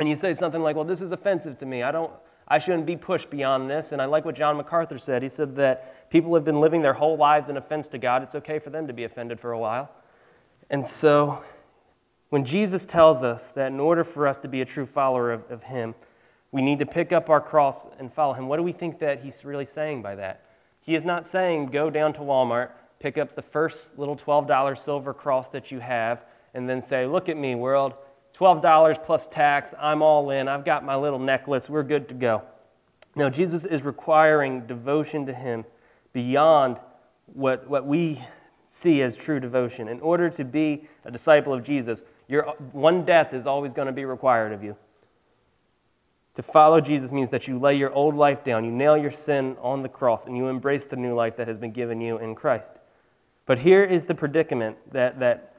and 0.00 0.08
you 0.08 0.16
say 0.16 0.32
something 0.32 0.62
like, 0.62 0.76
well, 0.76 0.84
this 0.84 1.02
is 1.02 1.12
offensive 1.12 1.58
to 1.58 1.66
me. 1.66 1.82
I, 1.82 1.92
don't, 1.92 2.10
I 2.48 2.58
shouldn't 2.58 2.86
be 2.86 2.96
pushed 2.96 3.28
beyond 3.28 3.68
this. 3.68 3.92
And 3.92 4.00
I 4.00 4.06
like 4.06 4.24
what 4.24 4.34
John 4.34 4.56
MacArthur 4.56 4.98
said. 4.98 5.22
He 5.22 5.28
said 5.28 5.54
that 5.56 6.10
people 6.10 6.34
have 6.34 6.44
been 6.44 6.58
living 6.58 6.80
their 6.80 6.94
whole 6.94 7.18
lives 7.18 7.50
in 7.50 7.58
offense 7.58 7.86
to 7.88 7.98
God. 7.98 8.22
It's 8.22 8.34
okay 8.34 8.58
for 8.58 8.70
them 8.70 8.86
to 8.86 8.94
be 8.94 9.04
offended 9.04 9.38
for 9.38 9.52
a 9.52 9.58
while. 9.58 9.90
And 10.70 10.86
so 10.86 11.44
when 12.30 12.46
Jesus 12.46 12.86
tells 12.86 13.22
us 13.22 13.48
that 13.50 13.66
in 13.66 13.78
order 13.78 14.02
for 14.02 14.26
us 14.26 14.38
to 14.38 14.48
be 14.48 14.62
a 14.62 14.64
true 14.64 14.86
follower 14.86 15.32
of, 15.32 15.50
of 15.50 15.62
Him, 15.62 15.94
we 16.50 16.62
need 16.62 16.78
to 16.78 16.86
pick 16.86 17.12
up 17.12 17.28
our 17.28 17.40
cross 17.40 17.86
and 17.98 18.10
follow 18.10 18.32
Him, 18.32 18.48
what 18.48 18.56
do 18.56 18.62
we 18.62 18.72
think 18.72 19.00
that 19.00 19.22
He's 19.22 19.44
really 19.44 19.66
saying 19.66 20.00
by 20.00 20.14
that? 20.14 20.46
He 20.80 20.94
is 20.94 21.04
not 21.04 21.26
saying 21.26 21.66
go 21.66 21.90
down 21.90 22.14
to 22.14 22.20
Walmart, 22.20 22.70
pick 23.00 23.18
up 23.18 23.36
the 23.36 23.42
first 23.42 23.98
little 23.98 24.16
$12 24.16 24.82
silver 24.82 25.12
cross 25.12 25.48
that 25.48 25.70
you 25.70 25.78
have, 25.80 26.24
and 26.54 26.66
then 26.66 26.80
say, 26.80 27.06
Look 27.06 27.28
at 27.28 27.36
me, 27.36 27.54
world. 27.54 27.94
$12 28.40 29.04
plus 29.04 29.26
tax. 29.26 29.74
I'm 29.78 30.00
all 30.00 30.30
in. 30.30 30.48
I've 30.48 30.64
got 30.64 30.84
my 30.84 30.96
little 30.96 31.18
necklace. 31.18 31.68
We're 31.68 31.82
good 31.82 32.08
to 32.08 32.14
go. 32.14 32.42
Now, 33.14 33.28
Jesus 33.28 33.64
is 33.64 33.82
requiring 33.82 34.66
devotion 34.66 35.26
to 35.26 35.34
Him 35.34 35.64
beyond 36.12 36.78
what, 37.26 37.68
what 37.68 37.86
we 37.86 38.22
see 38.68 39.02
as 39.02 39.16
true 39.16 39.40
devotion. 39.40 39.88
In 39.88 40.00
order 40.00 40.30
to 40.30 40.44
be 40.44 40.88
a 41.04 41.10
disciple 41.10 41.52
of 41.52 41.62
Jesus, 41.62 42.02
your 42.28 42.44
one 42.72 43.04
death 43.04 43.34
is 43.34 43.46
always 43.46 43.74
going 43.74 43.86
to 43.86 43.92
be 43.92 44.04
required 44.04 44.52
of 44.52 44.64
you. 44.64 44.76
To 46.36 46.42
follow 46.42 46.80
Jesus 46.80 47.12
means 47.12 47.28
that 47.30 47.46
you 47.48 47.58
lay 47.58 47.74
your 47.74 47.92
old 47.92 48.14
life 48.14 48.44
down, 48.44 48.64
you 48.64 48.70
nail 48.70 48.96
your 48.96 49.10
sin 49.10 49.56
on 49.60 49.82
the 49.82 49.88
cross, 49.88 50.26
and 50.26 50.36
you 50.36 50.46
embrace 50.46 50.84
the 50.84 50.96
new 50.96 51.14
life 51.14 51.36
that 51.36 51.48
has 51.48 51.58
been 51.58 51.72
given 51.72 52.00
you 52.00 52.18
in 52.18 52.34
Christ. 52.34 52.72
But 53.44 53.58
here 53.58 53.82
is 53.82 54.06
the 54.06 54.14
predicament 54.14 54.78
that, 54.92 55.18
that, 55.18 55.49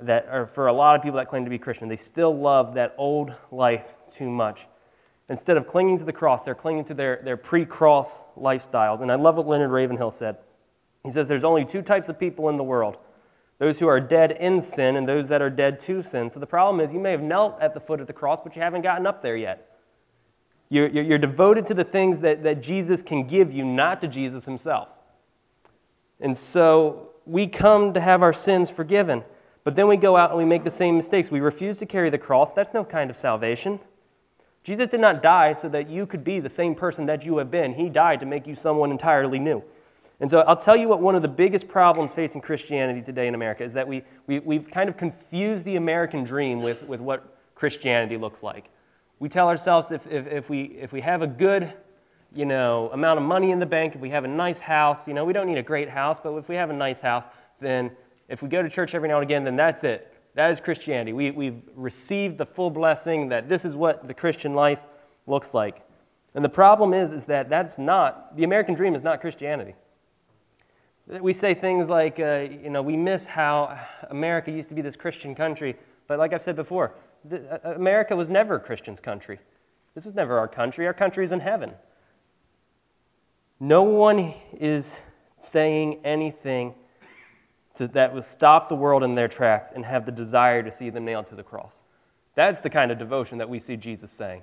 that 0.00 0.28
are 0.30 0.46
for 0.46 0.66
a 0.66 0.72
lot 0.72 0.96
of 0.96 1.02
people 1.02 1.16
that 1.16 1.28
claim 1.28 1.44
to 1.44 1.50
be 1.50 1.58
Christian. 1.58 1.88
They 1.88 1.96
still 1.96 2.36
love 2.36 2.74
that 2.74 2.94
old 2.98 3.32
life 3.50 3.86
too 4.14 4.30
much. 4.30 4.66
Instead 5.28 5.56
of 5.56 5.66
clinging 5.66 5.98
to 5.98 6.04
the 6.04 6.12
cross, 6.12 6.42
they're 6.44 6.54
clinging 6.54 6.84
to 6.84 6.94
their, 6.94 7.20
their 7.24 7.36
pre 7.36 7.64
cross 7.64 8.22
lifestyles. 8.38 9.00
And 9.00 9.10
I 9.10 9.16
love 9.16 9.36
what 9.36 9.46
Leonard 9.46 9.70
Ravenhill 9.70 10.10
said. 10.10 10.36
He 11.02 11.10
says 11.10 11.26
there's 11.26 11.44
only 11.44 11.64
two 11.64 11.82
types 11.82 12.08
of 12.08 12.18
people 12.18 12.48
in 12.48 12.56
the 12.56 12.64
world 12.64 12.98
those 13.58 13.78
who 13.78 13.86
are 13.86 14.00
dead 14.00 14.32
in 14.32 14.60
sin 14.60 14.96
and 14.96 15.08
those 15.08 15.28
that 15.28 15.40
are 15.40 15.48
dead 15.48 15.80
to 15.80 16.02
sin. 16.02 16.28
So 16.28 16.38
the 16.38 16.46
problem 16.46 16.84
is 16.84 16.92
you 16.92 17.00
may 17.00 17.12
have 17.12 17.22
knelt 17.22 17.58
at 17.60 17.72
the 17.72 17.80
foot 17.80 18.00
of 18.00 18.06
the 18.06 18.12
cross, 18.12 18.40
but 18.44 18.54
you 18.54 18.60
haven't 18.60 18.82
gotten 18.82 19.06
up 19.06 19.22
there 19.22 19.36
yet. 19.36 19.78
You're, 20.68 20.88
you're, 20.88 21.04
you're 21.04 21.18
devoted 21.18 21.66
to 21.66 21.74
the 21.74 21.84
things 21.84 22.20
that, 22.20 22.42
that 22.42 22.60
Jesus 22.60 23.00
can 23.02 23.26
give 23.26 23.52
you, 23.52 23.64
not 23.64 24.00
to 24.02 24.08
Jesus 24.08 24.44
himself. 24.44 24.88
And 26.20 26.36
so 26.36 27.10
we 27.24 27.46
come 27.46 27.94
to 27.94 28.00
have 28.00 28.22
our 28.22 28.32
sins 28.32 28.68
forgiven, 28.68 29.24
but 29.66 29.74
then 29.74 29.88
we 29.88 29.96
go 29.96 30.16
out 30.16 30.30
and 30.30 30.38
we 30.38 30.44
make 30.44 30.62
the 30.62 30.70
same 30.70 30.94
mistakes. 30.94 31.28
We 31.28 31.40
refuse 31.40 31.78
to 31.78 31.86
carry 31.86 32.08
the 32.08 32.18
cross. 32.18 32.52
That's 32.52 32.72
no 32.72 32.84
kind 32.84 33.10
of 33.10 33.16
salvation. 33.16 33.80
Jesus 34.62 34.86
did 34.86 35.00
not 35.00 35.24
die 35.24 35.54
so 35.54 35.68
that 35.70 35.90
you 35.90 36.06
could 36.06 36.22
be 36.22 36.38
the 36.38 36.48
same 36.48 36.72
person 36.72 37.06
that 37.06 37.24
you 37.24 37.38
have 37.38 37.50
been, 37.50 37.74
He 37.74 37.88
died 37.88 38.20
to 38.20 38.26
make 38.26 38.46
you 38.46 38.54
someone 38.54 38.92
entirely 38.92 39.40
new. 39.40 39.64
And 40.20 40.30
so 40.30 40.42
I'll 40.42 40.56
tell 40.56 40.76
you 40.76 40.86
what 40.86 41.00
one 41.00 41.16
of 41.16 41.22
the 41.22 41.26
biggest 41.26 41.66
problems 41.66 42.14
facing 42.14 42.42
Christianity 42.42 43.02
today 43.02 43.26
in 43.26 43.34
America 43.34 43.64
is 43.64 43.72
that 43.72 43.88
we, 43.88 44.04
we, 44.28 44.38
we've 44.38 44.70
kind 44.70 44.88
of 44.88 44.96
confused 44.96 45.64
the 45.64 45.74
American 45.74 46.22
dream 46.22 46.62
with, 46.62 46.84
with 46.84 47.00
what 47.00 47.36
Christianity 47.56 48.16
looks 48.16 48.44
like. 48.44 48.68
We 49.18 49.28
tell 49.28 49.48
ourselves 49.48 49.90
if, 49.90 50.06
if, 50.06 50.28
if, 50.28 50.48
we, 50.48 50.76
if 50.80 50.92
we 50.92 51.00
have 51.00 51.22
a 51.22 51.26
good 51.26 51.72
you 52.32 52.44
know, 52.44 52.88
amount 52.92 53.18
of 53.18 53.24
money 53.24 53.50
in 53.50 53.58
the 53.58 53.66
bank, 53.66 53.96
if 53.96 54.00
we 54.00 54.10
have 54.10 54.22
a 54.22 54.28
nice 54.28 54.60
house, 54.60 55.08
you 55.08 55.14
know, 55.14 55.24
we 55.24 55.32
don't 55.32 55.48
need 55.48 55.58
a 55.58 55.62
great 55.64 55.88
house, 55.88 56.20
but 56.22 56.36
if 56.36 56.48
we 56.48 56.54
have 56.54 56.70
a 56.70 56.72
nice 56.72 57.00
house, 57.00 57.24
then 57.58 57.90
if 58.28 58.42
we 58.42 58.48
go 58.48 58.62
to 58.62 58.68
church 58.68 58.94
every 58.94 59.08
now 59.08 59.16
and 59.16 59.24
again, 59.24 59.44
then 59.44 59.56
that's 59.56 59.84
it. 59.84 60.12
That 60.34 60.50
is 60.50 60.60
Christianity. 60.60 61.12
We, 61.12 61.30
we've 61.30 61.62
received 61.74 62.38
the 62.38 62.46
full 62.46 62.70
blessing 62.70 63.30
that 63.30 63.48
this 63.48 63.64
is 63.64 63.74
what 63.74 64.06
the 64.06 64.14
Christian 64.14 64.54
life 64.54 64.80
looks 65.26 65.54
like. 65.54 65.82
And 66.34 66.44
the 66.44 66.50
problem 66.50 66.92
is, 66.92 67.12
is 67.12 67.24
that 67.24 67.48
that's 67.48 67.78
not, 67.78 68.36
the 68.36 68.44
American 68.44 68.74
dream 68.74 68.94
is 68.94 69.02
not 69.02 69.22
Christianity. 69.22 69.74
We 71.08 71.32
say 71.32 71.54
things 71.54 71.88
like, 71.88 72.20
uh, 72.20 72.46
you 72.50 72.68
know, 72.68 72.82
we 72.82 72.96
miss 72.96 73.26
how 73.26 73.78
America 74.10 74.50
used 74.50 74.68
to 74.68 74.74
be 74.74 74.82
this 74.82 74.96
Christian 74.96 75.34
country. 75.34 75.76
But 76.08 76.18
like 76.18 76.34
I've 76.34 76.42
said 76.42 76.56
before, 76.56 76.94
the, 77.24 77.66
uh, 77.66 77.74
America 77.74 78.14
was 78.14 78.28
never 78.28 78.56
a 78.56 78.60
Christian's 78.60 79.00
country. 79.00 79.38
This 79.94 80.04
was 80.04 80.14
never 80.14 80.38
our 80.38 80.48
country. 80.48 80.86
Our 80.86 80.92
country 80.92 81.24
is 81.24 81.32
in 81.32 81.40
heaven. 81.40 81.72
No 83.58 83.84
one 83.84 84.34
is 84.60 84.96
saying 85.38 86.00
anything 86.04 86.74
to, 87.76 87.88
that 87.88 88.14
will 88.14 88.22
stop 88.22 88.68
the 88.68 88.74
world 88.74 89.02
in 89.02 89.14
their 89.14 89.28
tracks 89.28 89.70
and 89.74 89.84
have 89.84 90.06
the 90.06 90.12
desire 90.12 90.62
to 90.62 90.72
see 90.72 90.90
them 90.90 91.04
nailed 91.04 91.26
to 91.28 91.34
the 91.34 91.42
cross. 91.42 91.82
That's 92.34 92.60
the 92.60 92.70
kind 92.70 92.90
of 92.90 92.98
devotion 92.98 93.38
that 93.38 93.48
we 93.48 93.58
see 93.58 93.76
Jesus 93.76 94.10
saying. 94.10 94.42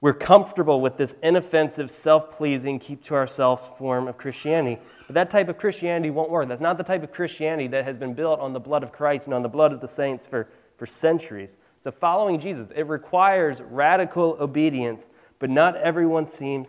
We're 0.00 0.14
comfortable 0.14 0.80
with 0.80 0.96
this 0.96 1.14
inoffensive, 1.22 1.90
self 1.90 2.30
pleasing, 2.32 2.78
keep 2.78 3.04
to 3.04 3.14
ourselves 3.14 3.68
form 3.78 4.08
of 4.08 4.16
Christianity. 4.16 4.80
But 5.06 5.14
that 5.14 5.30
type 5.30 5.48
of 5.48 5.58
Christianity 5.58 6.10
won't 6.10 6.30
work. 6.30 6.48
That's 6.48 6.60
not 6.60 6.78
the 6.78 6.84
type 6.84 7.02
of 7.02 7.12
Christianity 7.12 7.68
that 7.68 7.84
has 7.84 7.98
been 7.98 8.14
built 8.14 8.40
on 8.40 8.54
the 8.54 8.60
blood 8.60 8.82
of 8.82 8.92
Christ 8.92 9.26
and 9.26 9.34
on 9.34 9.42
the 9.42 9.48
blood 9.48 9.72
of 9.72 9.80
the 9.82 9.88
saints 9.88 10.24
for, 10.24 10.48
for 10.78 10.86
centuries. 10.86 11.58
So, 11.84 11.90
following 11.90 12.40
Jesus, 12.40 12.70
it 12.74 12.86
requires 12.86 13.60
radical 13.60 14.38
obedience, 14.40 15.08
but 15.38 15.50
not 15.50 15.76
everyone 15.76 16.24
seems 16.24 16.68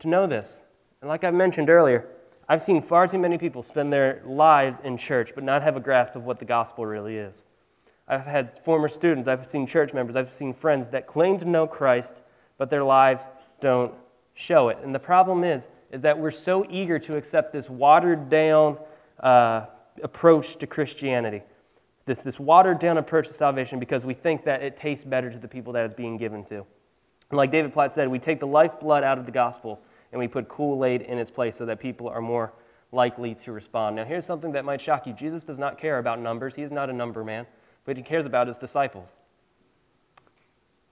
to 0.00 0.08
know 0.08 0.26
this. 0.26 0.58
And, 1.00 1.08
like 1.08 1.22
I 1.22 1.30
mentioned 1.30 1.70
earlier, 1.70 2.08
I've 2.48 2.62
seen 2.62 2.82
far 2.82 3.06
too 3.08 3.18
many 3.18 3.38
people 3.38 3.62
spend 3.62 3.92
their 3.92 4.22
lives 4.26 4.78
in 4.84 4.96
church 4.96 5.32
but 5.34 5.44
not 5.44 5.62
have 5.62 5.76
a 5.76 5.80
grasp 5.80 6.14
of 6.14 6.24
what 6.24 6.38
the 6.38 6.44
gospel 6.44 6.84
really 6.84 7.16
is. 7.16 7.44
I've 8.06 8.26
had 8.26 8.62
former 8.64 8.88
students, 8.88 9.28
I've 9.28 9.46
seen 9.46 9.66
church 9.66 9.94
members, 9.94 10.14
I've 10.14 10.30
seen 10.30 10.52
friends 10.52 10.88
that 10.90 11.06
claim 11.06 11.38
to 11.38 11.46
know 11.46 11.66
Christ 11.66 12.20
but 12.58 12.70
their 12.70 12.84
lives 12.84 13.24
don't 13.60 13.92
show 14.34 14.68
it. 14.68 14.78
And 14.82 14.94
the 14.94 14.98
problem 14.98 15.44
is, 15.44 15.64
is 15.90 16.02
that 16.02 16.18
we're 16.18 16.30
so 16.30 16.66
eager 16.68 16.98
to 16.98 17.16
accept 17.16 17.52
this 17.52 17.70
watered 17.70 18.28
down 18.28 18.78
uh, 19.20 19.66
approach 20.02 20.56
to 20.58 20.66
Christianity, 20.66 21.42
this, 22.04 22.20
this 22.20 22.38
watered 22.38 22.78
down 22.78 22.98
approach 22.98 23.28
to 23.28 23.32
salvation 23.34 23.78
because 23.78 24.04
we 24.04 24.12
think 24.12 24.44
that 24.44 24.62
it 24.62 24.76
tastes 24.76 25.04
better 25.04 25.30
to 25.30 25.38
the 25.38 25.48
people 25.48 25.72
that 25.72 25.84
it's 25.84 25.94
being 25.94 26.16
given 26.16 26.44
to. 26.44 26.66
And 27.30 27.38
like 27.38 27.50
David 27.50 27.72
Platt 27.72 27.92
said, 27.92 28.08
we 28.08 28.18
take 28.18 28.40
the 28.40 28.46
lifeblood 28.46 29.02
out 29.02 29.18
of 29.18 29.24
the 29.24 29.32
gospel 29.32 29.80
and 30.14 30.20
we 30.20 30.28
put 30.28 30.48
Kool 30.48 30.84
Aid 30.84 31.02
in 31.02 31.18
its 31.18 31.28
place 31.28 31.56
so 31.56 31.66
that 31.66 31.80
people 31.80 32.08
are 32.08 32.20
more 32.20 32.52
likely 32.92 33.34
to 33.34 33.50
respond. 33.50 33.96
Now, 33.96 34.04
here's 34.04 34.24
something 34.24 34.52
that 34.52 34.64
might 34.64 34.80
shock 34.80 35.08
you 35.08 35.12
Jesus 35.12 35.42
does 35.42 35.58
not 35.58 35.76
care 35.76 35.98
about 35.98 36.20
numbers, 36.20 36.54
he 36.54 36.62
is 36.62 36.70
not 36.70 36.88
a 36.88 36.92
number 36.92 37.24
man, 37.24 37.46
but 37.84 37.96
he 37.96 38.02
cares 38.04 38.24
about 38.24 38.46
his 38.46 38.56
disciples. 38.56 39.18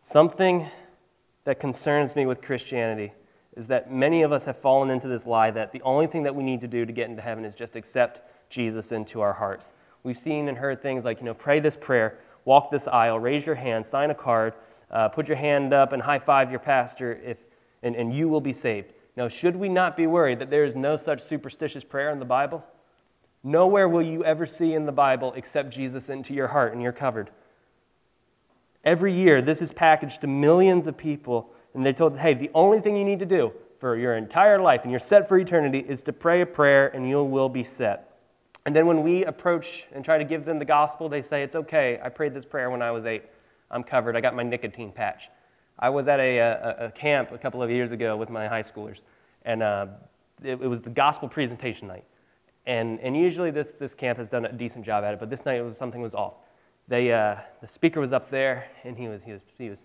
Something 0.03 0.67
that 1.45 1.61
concerns 1.61 2.17
me 2.17 2.27
with 2.27 2.43
Christianity 2.43 3.13
is 3.57 3.69
that 3.69 3.93
many 3.93 4.23
of 4.23 4.33
us 4.33 4.45
have 4.47 4.59
fallen 4.59 4.91
into 4.91 5.07
this 5.07 5.25
lie 5.25 5.53
that 5.53 5.71
the 5.71 5.83
only 5.83 6.09
thing 6.09 6.25
that 6.25 6.35
we 6.35 6.43
need 6.43 6.61
to 6.63 6.67
do 6.67 6.85
to 6.85 6.93
get 6.93 7.09
into 7.09 7.23
heaven 7.23 7.45
is 7.45 7.55
just 7.55 7.77
accept 7.77 8.51
Jesus 8.51 8.91
into 8.91 9.21
our 9.21 9.33
hearts. 9.33 9.69
We've 10.03 10.19
seen 10.19 10.49
and 10.49 10.59
heard 10.59 10.83
things 10.83 11.05
like, 11.05 11.21
you 11.21 11.27
know, 11.27 11.35
pray 11.35 11.61
this 11.61 11.77
prayer, 11.77 12.19
walk 12.45 12.73
this 12.73 12.89
aisle, 12.89 13.21
raise 13.21 13.47
your 13.47 13.55
hand, 13.55 13.87
sign 13.87 14.11
a 14.11 14.17
card, 14.17 14.55
uh, 14.91 15.11
put 15.11 15.29
your 15.29 15.37
hand 15.37 15.73
up 15.73 15.93
and 15.93 16.03
high 16.03 16.19
five 16.19 16.51
your 16.51 16.59
pastor, 16.59 17.21
if, 17.25 17.37
and, 17.85 17.95
and 17.95 18.13
you 18.13 18.29
will 18.29 18.41
be 18.41 18.53
saved. 18.53 18.93
Now, 19.17 19.29
should 19.29 19.57
we 19.57 19.69
not 19.69 19.97
be 19.97 20.07
worried 20.07 20.39
that 20.39 20.51
there 20.51 20.65
is 20.65 20.75
no 20.75 20.97
such 20.97 21.23
superstitious 21.23 21.85
prayer 21.85 22.11
in 22.11 22.19
the 22.19 22.25
Bible? 22.25 22.65
Nowhere 23.45 23.89
will 23.89 24.03
you 24.03 24.25
ever 24.25 24.47
see 24.47 24.73
in 24.73 24.87
the 24.87 24.93
Bible 24.93 25.33
except 25.37 25.71
Jesus 25.71 26.09
into 26.09 26.33
your 26.33 26.49
heart 26.49 26.73
and 26.73 26.83
you're 26.83 26.93
covered. 26.93 27.31
Every 28.85 29.13
year, 29.13 29.43
this 29.43 29.63
is 29.63 29.73
packaged 29.73 30.23
to 30.23 30.27
millions 30.27 30.87
of 30.87 30.97
people, 30.97 31.53
and 31.75 31.85
they're 31.85 31.93
told, 31.93 32.19
hey, 32.19 32.35
the 32.35 32.51
only 32.55 32.81
thing 32.81 32.97
you 32.97 33.05
need 33.05 33.19
to 33.21 33.27
do 33.27 33.53
for 33.79 33.97
your 33.97 34.17
entire 34.17 34.61
life 34.61 34.83
and 34.83 34.91
you're 34.91 35.01
set 35.01 35.29
for 35.29 35.39
eternity 35.39 35.85
is 35.87 36.03
to 36.03 36.13
pray 36.13 36.41
a 36.41 36.47
prayer 36.47 36.89
and 36.95 37.09
you 37.09 37.23
will 37.23 37.49
be 37.49 37.65
set. 37.65 38.17
And 38.65 38.77
then 38.77 38.87
when 38.87 39.03
we 39.03 39.25
approach 39.25 39.87
and 39.93 40.05
try 40.05 40.19
to 40.19 40.25
give 40.25 40.45
them 40.45 40.61
the 40.61 40.65
gospel, 40.65 41.09
they 41.09 41.23
say, 41.23 41.43
it's 41.43 41.57
okay, 41.57 41.99
I 42.03 42.09
prayed 42.09 42.33
this 42.33 42.45
prayer 42.45 42.71
when 42.71 42.81
I 42.81 42.93
was 42.93 43.07
eight. 43.07 43.25
I'm 43.71 43.83
covered, 43.83 44.17
I 44.17 44.21
got 44.21 44.37
my 44.37 44.45
nicotine 44.45 44.93
patch. 44.93 45.29
I 45.79 45.91
was 45.91 46.09
at 46.09 46.21
a, 46.21 46.39
a, 46.39 46.87
a 46.87 46.91
camp 46.91 47.33
a 47.33 47.39
couple 47.39 47.63
of 47.63 47.71
years 47.71 47.93
ago 47.93 48.17
with 48.17 48.31
my 48.31 48.47
high 48.47 48.63
schoolers, 48.63 49.01
and 49.45 49.63
uh, 49.63 49.87
it, 50.43 50.53
it 50.53 50.69
was 50.69 50.81
the 50.81 50.91
gospel 50.91 51.29
presentation 51.29 51.89
night. 51.89 52.05
And, 52.67 53.01
and 53.01 53.17
usually 53.17 53.51
this, 53.51 53.73
this 53.81 53.95
camp 53.95 54.19
has 54.19 54.29
done 54.29 54.45
a 54.45 54.53
decent 54.53 54.85
job 54.85 55.03
at 55.03 55.15
it, 55.15 55.21
but 55.21 55.31
this 55.31 55.45
night 55.45 55.61
was, 55.63 55.77
something 55.77 56.01
was 56.01 56.15
off 56.15 56.35
they, 56.89 57.13
uh, 57.13 57.37
the 57.61 57.67
speaker 57.67 58.01
was 58.01 58.13
up 58.13 58.31
there, 58.31 58.67
and 58.85 58.97
he 58.97 59.09
was, 59.09 59.23
he, 59.25 59.33
was, 59.33 59.41
he 59.57 59.71
was, 59.71 59.83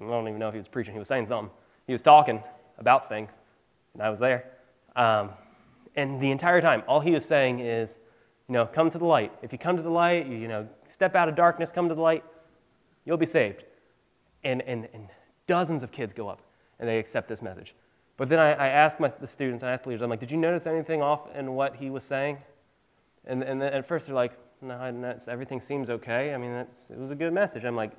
I 0.00 0.04
don't 0.04 0.28
even 0.28 0.38
know 0.38 0.48
if 0.48 0.54
he 0.54 0.58
was 0.58 0.68
preaching, 0.68 0.92
he 0.92 0.98
was 0.98 1.08
saying 1.08 1.26
something. 1.26 1.50
He 1.86 1.92
was 1.92 2.02
talking 2.02 2.42
about 2.78 3.08
things, 3.08 3.30
and 3.94 4.02
I 4.02 4.10
was 4.10 4.18
there. 4.18 4.44
Um, 4.96 5.30
and 5.96 6.20
the 6.20 6.30
entire 6.30 6.60
time, 6.60 6.82
all 6.86 7.00
he 7.00 7.12
was 7.12 7.24
saying 7.24 7.60
is, 7.60 7.98
you 8.48 8.54
know, 8.54 8.66
come 8.66 8.90
to 8.90 8.98
the 8.98 9.04
light. 9.04 9.32
If 9.42 9.52
you 9.52 9.58
come 9.58 9.76
to 9.76 9.82
the 9.82 9.90
light, 9.90 10.26
you, 10.26 10.36
you 10.36 10.48
know, 10.48 10.68
step 10.92 11.14
out 11.14 11.28
of 11.28 11.36
darkness, 11.36 11.70
come 11.72 11.88
to 11.88 11.94
the 11.94 12.00
light, 12.00 12.24
you'll 13.04 13.16
be 13.16 13.26
saved. 13.26 13.64
And, 14.44 14.62
and, 14.62 14.88
and 14.92 15.08
dozens 15.46 15.82
of 15.82 15.92
kids 15.92 16.12
go 16.12 16.28
up, 16.28 16.40
and 16.80 16.88
they 16.88 16.98
accept 16.98 17.28
this 17.28 17.42
message. 17.42 17.74
But 18.16 18.28
then 18.28 18.38
I, 18.38 18.52
I 18.52 18.68
asked 18.68 19.00
my, 19.00 19.08
the 19.08 19.26
students, 19.26 19.62
I 19.62 19.72
asked 19.72 19.84
the 19.84 19.90
leaders, 19.90 20.02
I'm 20.02 20.10
like, 20.10 20.20
did 20.20 20.30
you 20.30 20.36
notice 20.36 20.66
anything 20.66 21.02
off 21.02 21.20
in 21.34 21.54
what 21.54 21.76
he 21.76 21.90
was 21.90 22.04
saying? 22.04 22.38
And, 23.24 23.42
and 23.42 23.62
at 23.62 23.86
first 23.86 24.06
they're 24.06 24.14
like, 24.14 24.32
no, 24.60 25.16
everything 25.28 25.60
seems 25.60 25.90
okay. 25.90 26.34
I 26.34 26.36
mean, 26.36 26.50
it 26.52 26.96
was 26.96 27.10
a 27.10 27.14
good 27.14 27.32
message. 27.32 27.64
I'm 27.64 27.76
like, 27.76 27.92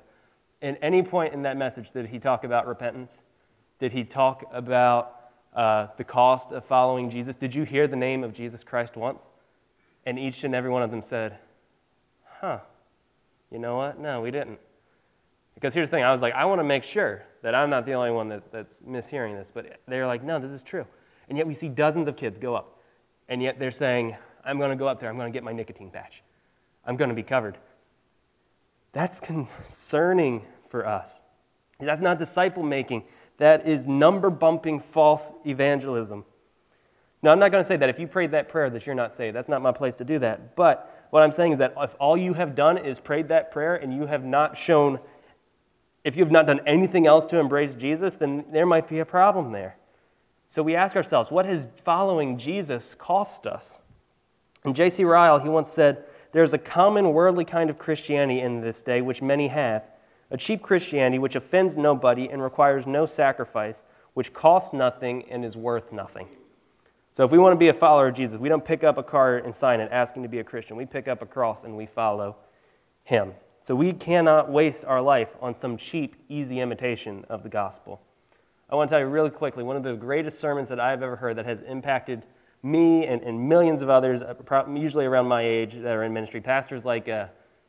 in 0.62 0.76
any 0.76 1.02
point 1.02 1.34
in 1.34 1.42
that 1.42 1.56
message, 1.56 1.90
did 1.90 2.06
he 2.06 2.18
talk 2.18 2.44
about 2.44 2.66
repentance? 2.66 3.12
Did 3.78 3.92
he 3.92 4.04
talk 4.04 4.44
about 4.52 5.30
uh, 5.54 5.88
the 5.98 6.04
cost 6.04 6.52
of 6.52 6.64
following 6.64 7.10
Jesus? 7.10 7.36
Did 7.36 7.54
you 7.54 7.64
hear 7.64 7.86
the 7.86 7.96
name 7.96 8.24
of 8.24 8.32
Jesus 8.32 8.62
Christ 8.62 8.96
once? 8.96 9.22
And 10.06 10.18
each 10.18 10.44
and 10.44 10.54
every 10.54 10.70
one 10.70 10.82
of 10.82 10.90
them 10.90 11.02
said, 11.02 11.36
huh, 12.40 12.58
you 13.50 13.58
know 13.58 13.76
what? 13.76 13.98
No, 13.98 14.20
we 14.20 14.30
didn't. 14.30 14.58
Because 15.54 15.72
here's 15.72 15.88
the 15.88 15.96
thing 15.96 16.04
I 16.04 16.12
was 16.12 16.22
like, 16.22 16.34
I 16.34 16.44
want 16.44 16.58
to 16.60 16.64
make 16.64 16.84
sure 16.84 17.22
that 17.42 17.54
I'm 17.54 17.70
not 17.70 17.86
the 17.86 17.92
only 17.92 18.10
one 18.10 18.28
that's, 18.28 18.48
that's 18.48 18.74
mishearing 18.80 19.36
this. 19.36 19.50
But 19.52 19.80
they're 19.86 20.06
like, 20.06 20.22
no, 20.22 20.38
this 20.38 20.50
is 20.50 20.62
true. 20.62 20.86
And 21.28 21.38
yet 21.38 21.46
we 21.46 21.54
see 21.54 21.68
dozens 21.68 22.08
of 22.08 22.16
kids 22.16 22.38
go 22.38 22.54
up. 22.54 22.80
And 23.28 23.42
yet 23.42 23.58
they're 23.58 23.70
saying, 23.70 24.16
I'm 24.44 24.58
going 24.58 24.70
to 24.70 24.76
go 24.76 24.86
up 24.86 25.00
there, 25.00 25.08
I'm 25.08 25.16
going 25.16 25.32
to 25.32 25.36
get 25.36 25.44
my 25.44 25.52
nicotine 25.52 25.90
patch. 25.90 26.22
I'm 26.84 26.96
going 26.96 27.08
to 27.08 27.14
be 27.14 27.22
covered. 27.22 27.56
That's 28.92 29.20
concerning 29.20 30.44
for 30.68 30.86
us. 30.86 31.22
That's 31.80 32.00
not 32.00 32.18
disciple 32.18 32.62
making. 32.62 33.04
That 33.38 33.66
is 33.66 33.86
number 33.86 34.30
bumping 34.30 34.80
false 34.80 35.32
evangelism. 35.44 36.24
Now, 37.22 37.32
I'm 37.32 37.38
not 37.38 37.50
going 37.50 37.62
to 37.62 37.66
say 37.66 37.76
that 37.76 37.88
if 37.88 37.98
you 37.98 38.06
prayed 38.06 38.32
that 38.32 38.48
prayer 38.48 38.68
that 38.70 38.84
you're 38.84 38.94
not 38.94 39.14
saved. 39.14 39.34
That's 39.34 39.48
not 39.48 39.62
my 39.62 39.72
place 39.72 39.96
to 39.96 40.04
do 40.04 40.18
that. 40.18 40.54
But 40.56 41.06
what 41.10 41.22
I'm 41.22 41.32
saying 41.32 41.52
is 41.52 41.58
that 41.58 41.74
if 41.78 41.94
all 41.98 42.16
you 42.16 42.34
have 42.34 42.54
done 42.54 42.76
is 42.76 43.00
prayed 43.00 43.28
that 43.28 43.50
prayer 43.50 43.76
and 43.76 43.94
you 43.94 44.06
have 44.06 44.24
not 44.24 44.58
shown, 44.58 45.00
if 46.04 46.16
you 46.16 46.22
have 46.22 46.32
not 46.32 46.46
done 46.46 46.60
anything 46.66 47.06
else 47.06 47.24
to 47.26 47.38
embrace 47.38 47.74
Jesus, 47.74 48.14
then 48.14 48.44
there 48.52 48.66
might 48.66 48.88
be 48.88 48.98
a 48.98 49.04
problem 49.04 49.52
there. 49.52 49.76
So 50.50 50.62
we 50.62 50.76
ask 50.76 50.94
ourselves, 50.94 51.30
what 51.30 51.46
has 51.46 51.66
following 51.84 52.38
Jesus 52.38 52.94
cost 52.98 53.46
us? 53.46 53.80
And 54.64 54.76
J.C. 54.76 55.04
Ryle, 55.04 55.38
he 55.38 55.48
once 55.48 55.70
said, 55.70 56.04
There's 56.32 56.52
a 56.52 56.58
common 56.58 57.12
worldly 57.12 57.44
kind 57.44 57.70
of 57.70 57.78
Christianity 57.78 58.40
in 58.40 58.60
this 58.60 58.82
day, 58.82 59.00
which 59.00 59.20
many 59.22 59.48
have, 59.48 59.84
a 60.30 60.36
cheap 60.36 60.62
Christianity 60.62 61.18
which 61.18 61.36
offends 61.36 61.76
nobody 61.76 62.28
and 62.28 62.42
requires 62.42 62.86
no 62.86 63.06
sacrifice, 63.06 63.82
which 64.14 64.32
costs 64.32 64.72
nothing 64.72 65.24
and 65.30 65.44
is 65.44 65.56
worth 65.56 65.92
nothing. 65.92 66.28
So 67.12 67.24
if 67.24 67.30
we 67.30 67.38
want 67.38 67.52
to 67.52 67.58
be 67.58 67.68
a 67.68 67.74
follower 67.74 68.08
of 68.08 68.14
Jesus, 68.14 68.38
we 68.38 68.48
don't 68.48 68.64
pick 68.64 68.82
up 68.82 68.98
a 68.98 69.02
card 69.02 69.44
and 69.44 69.54
sign 69.54 69.80
it 69.80 69.90
asking 69.92 70.24
to 70.24 70.28
be 70.28 70.40
a 70.40 70.44
Christian. 70.44 70.76
We 70.76 70.86
pick 70.86 71.08
up 71.08 71.22
a 71.22 71.26
cross 71.26 71.62
and 71.62 71.76
we 71.76 71.86
follow 71.86 72.36
him. 73.04 73.32
So 73.64 73.74
we 73.74 73.94
cannot 73.94 74.52
waste 74.52 74.84
our 74.84 75.00
life 75.00 75.30
on 75.40 75.54
some 75.54 75.78
cheap, 75.78 76.16
easy 76.28 76.60
imitation 76.60 77.24
of 77.30 77.42
the 77.42 77.48
gospel. 77.48 77.98
I 78.68 78.74
want 78.74 78.90
to 78.90 78.92
tell 78.92 79.00
you 79.00 79.06
really 79.06 79.30
quickly 79.30 79.64
one 79.64 79.74
of 79.74 79.82
the 79.82 79.94
greatest 79.94 80.38
sermons 80.38 80.68
that 80.68 80.78
I've 80.78 81.02
ever 81.02 81.16
heard 81.16 81.36
that 81.36 81.46
has 81.46 81.62
impacted 81.62 82.26
me 82.62 83.06
and, 83.06 83.22
and 83.22 83.48
millions 83.48 83.80
of 83.80 83.88
others, 83.88 84.20
uh, 84.20 84.34
usually 84.68 85.06
around 85.06 85.28
my 85.28 85.40
age, 85.40 85.72
that 85.76 85.96
are 85.96 86.04
in 86.04 86.12
ministry. 86.12 86.42
Pastors 86.42 86.84
like 86.84 87.08
uh, 87.08 87.28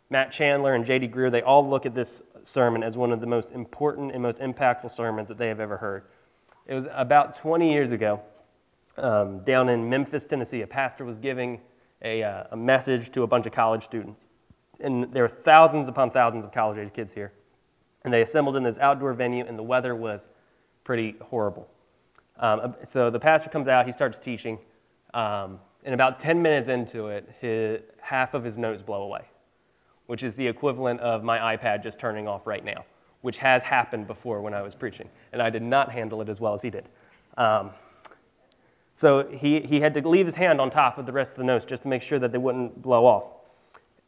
Matt 0.09 0.33
Chandler 0.33 0.75
and 0.75 0.83
J.D. 0.85 1.07
Greear, 1.07 1.31
they 1.31 1.41
all 1.43 1.65
look 1.65 1.85
at 1.85 1.95
this 1.95 2.21
sermon 2.43 2.83
as 2.83 2.97
one 2.97 3.13
of 3.13 3.21
the 3.21 3.27
most 3.27 3.51
important 3.51 4.11
and 4.11 4.21
most 4.21 4.39
impactful 4.39 4.91
sermons 4.91 5.29
that 5.29 5.37
they 5.37 5.47
have 5.47 5.61
ever 5.61 5.77
heard. 5.77 6.03
It 6.67 6.73
was 6.73 6.87
about 6.91 7.37
20 7.37 7.71
years 7.71 7.91
ago, 7.91 8.19
um, 8.97 9.45
down 9.45 9.69
in 9.69 9.89
Memphis, 9.89 10.25
Tennessee. 10.25 10.61
A 10.61 10.67
pastor 10.67 11.05
was 11.05 11.19
giving 11.19 11.61
a, 12.01 12.21
uh, 12.21 12.43
a 12.51 12.57
message 12.57 13.13
to 13.13 13.23
a 13.23 13.27
bunch 13.27 13.45
of 13.45 13.53
college 13.53 13.85
students. 13.85 14.27
And 14.79 15.11
there 15.13 15.23
were 15.23 15.29
thousands 15.29 15.87
upon 15.87 16.11
thousands 16.11 16.43
of 16.43 16.51
college 16.51 16.77
age 16.77 16.93
kids 16.93 17.11
here. 17.11 17.31
And 18.03 18.13
they 18.13 18.21
assembled 18.21 18.55
in 18.55 18.63
this 18.63 18.77
outdoor 18.77 19.13
venue, 19.13 19.45
and 19.45 19.57
the 19.57 19.63
weather 19.63 19.95
was 19.95 20.21
pretty 20.83 21.15
horrible. 21.21 21.67
Um, 22.37 22.75
so 22.85 23.09
the 23.09 23.19
pastor 23.19 23.49
comes 23.49 23.67
out, 23.67 23.85
he 23.85 23.91
starts 23.91 24.19
teaching, 24.19 24.59
um, 25.13 25.59
and 25.83 25.93
about 25.93 26.19
10 26.19 26.41
minutes 26.41 26.67
into 26.67 27.07
it, 27.07 27.29
his, 27.39 27.81
half 28.01 28.33
of 28.33 28.43
his 28.43 28.57
notes 28.57 28.81
blow 28.81 29.03
away 29.03 29.25
which 30.07 30.23
is 30.23 30.35
the 30.35 30.47
equivalent 30.47 30.99
of 30.99 31.23
my 31.23 31.55
iPad 31.55 31.83
just 31.83 31.99
turning 31.99 32.27
off 32.27 32.45
right 32.45 32.63
now, 32.63 32.85
which 33.21 33.37
has 33.37 33.63
happened 33.63 34.07
before 34.07 34.41
when 34.41 34.53
I 34.53 34.61
was 34.61 34.75
preaching, 34.75 35.09
and 35.33 35.41
I 35.41 35.49
did 35.49 35.63
not 35.63 35.91
handle 35.91 36.21
it 36.21 36.29
as 36.29 36.39
well 36.39 36.53
as 36.53 36.61
he 36.61 36.69
did. 36.69 36.87
Um, 37.37 37.71
so 38.93 39.27
he, 39.27 39.61
he 39.61 39.81
had 39.81 39.93
to 39.95 40.07
leave 40.07 40.25
his 40.25 40.35
hand 40.35 40.61
on 40.61 40.69
top 40.69 40.97
of 40.97 41.05
the 41.05 41.11
rest 41.11 41.31
of 41.31 41.37
the 41.37 41.43
notes 41.43 41.65
just 41.65 41.83
to 41.83 41.89
make 41.89 42.01
sure 42.01 42.19
that 42.19 42.31
they 42.31 42.37
wouldn't 42.37 42.81
blow 42.81 43.05
off. 43.05 43.25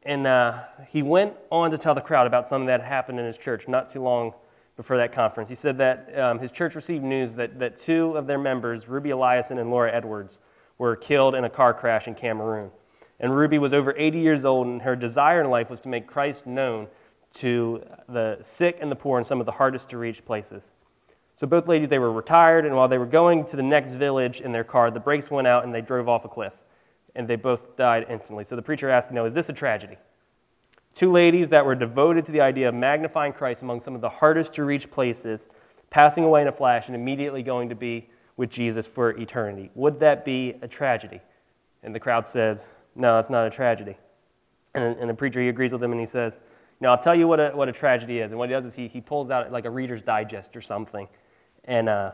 And 0.07 0.25
uh, 0.25 0.63
he 0.87 1.01
went 1.01 1.33
on 1.51 1.69
to 1.71 1.77
tell 1.77 1.93
the 1.93 1.99
crowd 1.99 2.27
about 2.27 2.47
something 2.47 2.67
that 2.67 2.81
happened 2.81 3.19
in 3.19 3.25
his 3.25 3.35
church 3.35 3.67
not 3.67 3.91
too 3.91 4.01
long 4.01 4.33
before 4.77 4.95
that 4.95 5.11
conference. 5.11 5.49
He 5.49 5.55
said 5.55 5.77
that 5.79 6.17
um, 6.17 6.39
his 6.39 6.49
church 6.49 6.75
received 6.75 7.03
news 7.03 7.33
that, 7.33 7.59
that 7.59 7.75
two 7.75 8.15
of 8.15 8.25
their 8.25 8.37
members, 8.37 8.87
Ruby 8.87 9.09
Eliason 9.09 9.59
and 9.59 9.69
Laura 9.69 9.93
Edwards, 9.93 10.39
were 10.77 10.95
killed 10.95 11.35
in 11.35 11.43
a 11.43 11.49
car 11.49 11.73
crash 11.73 12.07
in 12.07 12.15
Cameroon. 12.15 12.71
And 13.19 13.35
Ruby 13.35 13.57
was 13.57 13.73
over 13.73 13.93
80 13.97 14.19
years 14.19 14.45
old, 14.45 14.67
and 14.67 14.81
her 14.81 14.95
desire 14.95 15.41
in 15.41 15.49
life 15.49 15.69
was 15.69 15.81
to 15.81 15.89
make 15.89 16.07
Christ 16.07 16.47
known 16.47 16.87
to 17.39 17.83
the 18.07 18.37
sick 18.41 18.77
and 18.79 18.89
the 18.89 18.95
poor 18.95 19.19
in 19.19 19.25
some 19.25 19.41
of 19.41 19.45
the 19.45 19.51
hardest 19.51 19.89
to 19.89 19.97
reach 19.97 20.23
places. 20.23 20.73
So 21.35 21.45
both 21.47 21.67
ladies, 21.67 21.89
they 21.89 21.99
were 21.99 22.13
retired, 22.13 22.65
and 22.65 22.73
while 22.77 22.87
they 22.87 22.97
were 22.97 23.05
going 23.05 23.43
to 23.43 23.58
the 23.58 23.63
next 23.63 23.91
village 23.91 24.39
in 24.39 24.53
their 24.53 24.63
car, 24.63 24.89
the 24.89 25.01
brakes 25.01 25.29
went 25.29 25.47
out 25.47 25.65
and 25.65 25.75
they 25.75 25.82
drove 25.82 26.08
off 26.08 26.23
a 26.23 26.29
cliff. 26.29 26.53
And 27.17 27.27
they 27.27 27.36
both 27.36 27.75
died 27.75 28.06
instantly. 28.10 28.45
So 28.45 28.56
the 28.56 28.62
preacher 28.62 28.89
asked, 28.89 29.12
know, 29.12 29.25
is 29.25 29.34
this 29.34 29.49
a 29.49 29.53
tragedy? 29.53 29.97
Two 30.95 31.12
ladies 31.12 31.49
that 31.49 31.65
were 31.65 31.75
devoted 31.75 32.23
to 32.25 32.32
the 32.32 32.41
idea 32.41 32.69
of 32.69 32.75
magnifying 32.75 33.34
Christ 33.34 33.62
among 33.62 33.82
some 33.82 33.93
of 33.93 34.01
the 34.01 34.10
hardest 34.10 34.56
to 34.56 34.63
reach 34.63 34.89
places, 34.89 35.49
passing 35.89 36.23
away 36.23 36.41
in 36.41 36.47
a 36.47 36.51
flash 36.51 36.88
and 36.88 36.95
immediately 36.95 37.43
going 37.43 37.69
to 37.69 37.75
be 37.75 38.10
with 38.38 38.49
Jesus 38.49 38.88
for 38.88 39.12
eternity. 39.12 39.69
Would 39.75 39.99
that 39.99 40.23
be 40.23 40.56
a 40.62 40.67
tragedy? 40.67 41.19
And 41.84 41.93
the 41.93 41.99
crowd 41.99 42.25
says, 42.25 42.65
no, 42.95 43.19
it's 43.19 43.30
not 43.30 43.45
a 43.45 43.49
tragedy. 43.49 43.97
And, 44.73 44.97
and 44.97 45.10
the 45.10 45.13
preacher, 45.13 45.41
he 45.41 45.49
agrees 45.49 45.71
with 45.71 45.84
him 45.84 45.91
and 45.91 45.99
he 45.99 46.06
says, 46.08 46.39
No, 46.80 46.89
I'll 46.89 46.97
tell 46.99 47.15
you 47.15 47.27
what 47.27 47.39
a, 47.39 47.49
what 47.49 47.69
a 47.69 47.71
tragedy 47.71 48.19
is. 48.19 48.32
And 48.32 48.39
what 48.39 48.49
he 48.49 48.53
does 48.53 48.65
is 48.65 48.73
he, 48.73 48.88
he 48.88 49.01
pulls 49.01 49.32
out 49.32 49.51
like 49.51 49.65
a 49.65 49.69
Reader's 49.69 50.01
Digest 50.01 50.56
or 50.56 50.62
something. 50.62 51.08
And 51.65 51.89
uh, 51.89 52.12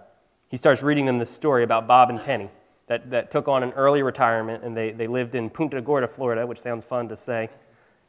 he 0.49 0.57
starts 0.57 0.81
reading 0.81 1.05
them 1.05 1.17
this 1.17 1.29
story 1.29 1.63
about 1.63 1.87
Bob 1.87 2.09
and 2.09 2.21
Penny 2.21 2.49
that, 2.87 3.09
that 3.09 3.31
took 3.31 3.47
on 3.47 3.63
an 3.63 3.71
early 3.71 4.03
retirement. 4.03 4.63
And 4.63 4.75
they, 4.75 4.91
they 4.91 5.07
lived 5.07 5.35
in 5.35 5.49
Punta 5.49 5.81
Gorda, 5.81 6.07
Florida, 6.07 6.45
which 6.45 6.59
sounds 6.59 6.85
fun 6.85 7.07
to 7.09 7.17
say. 7.17 7.49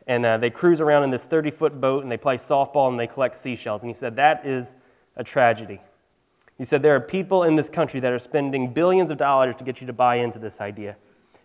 And 0.07 0.27
uh, 0.27 0.37
they 0.37 0.51
cruise 0.51 0.81
around 0.81 1.05
in 1.05 1.11
this 1.11 1.25
30 1.25 1.51
foot 1.51 1.81
boat 1.81 2.03
and 2.03 2.13
they 2.13 2.17
play 2.17 2.37
softball 2.37 2.91
and 2.91 3.01
they 3.01 3.07
collect 3.07 3.37
seashells. 3.37 3.83
And 3.83 3.91
he 3.91 3.95
said, 3.95 4.17
That 4.17 4.47
is 4.47 4.75
a 5.17 5.25
tragedy. 5.25 5.81
He 6.59 6.65
said, 6.65 6.83
There 6.83 6.95
are 6.95 7.01
people 7.01 7.45
in 7.45 7.57
this 7.57 7.69
country 7.69 8.01
that 8.01 8.13
are 8.13 8.19
spending 8.19 8.73
billions 8.73 9.11
of 9.11 9.19
dollars 9.19 9.57
to 9.57 9.65
get 9.65 9.81
you 9.81 9.87
to 9.87 9.93
buy 9.93 10.17
into 10.17 10.39
this 10.39 10.61
idea. 10.61 10.97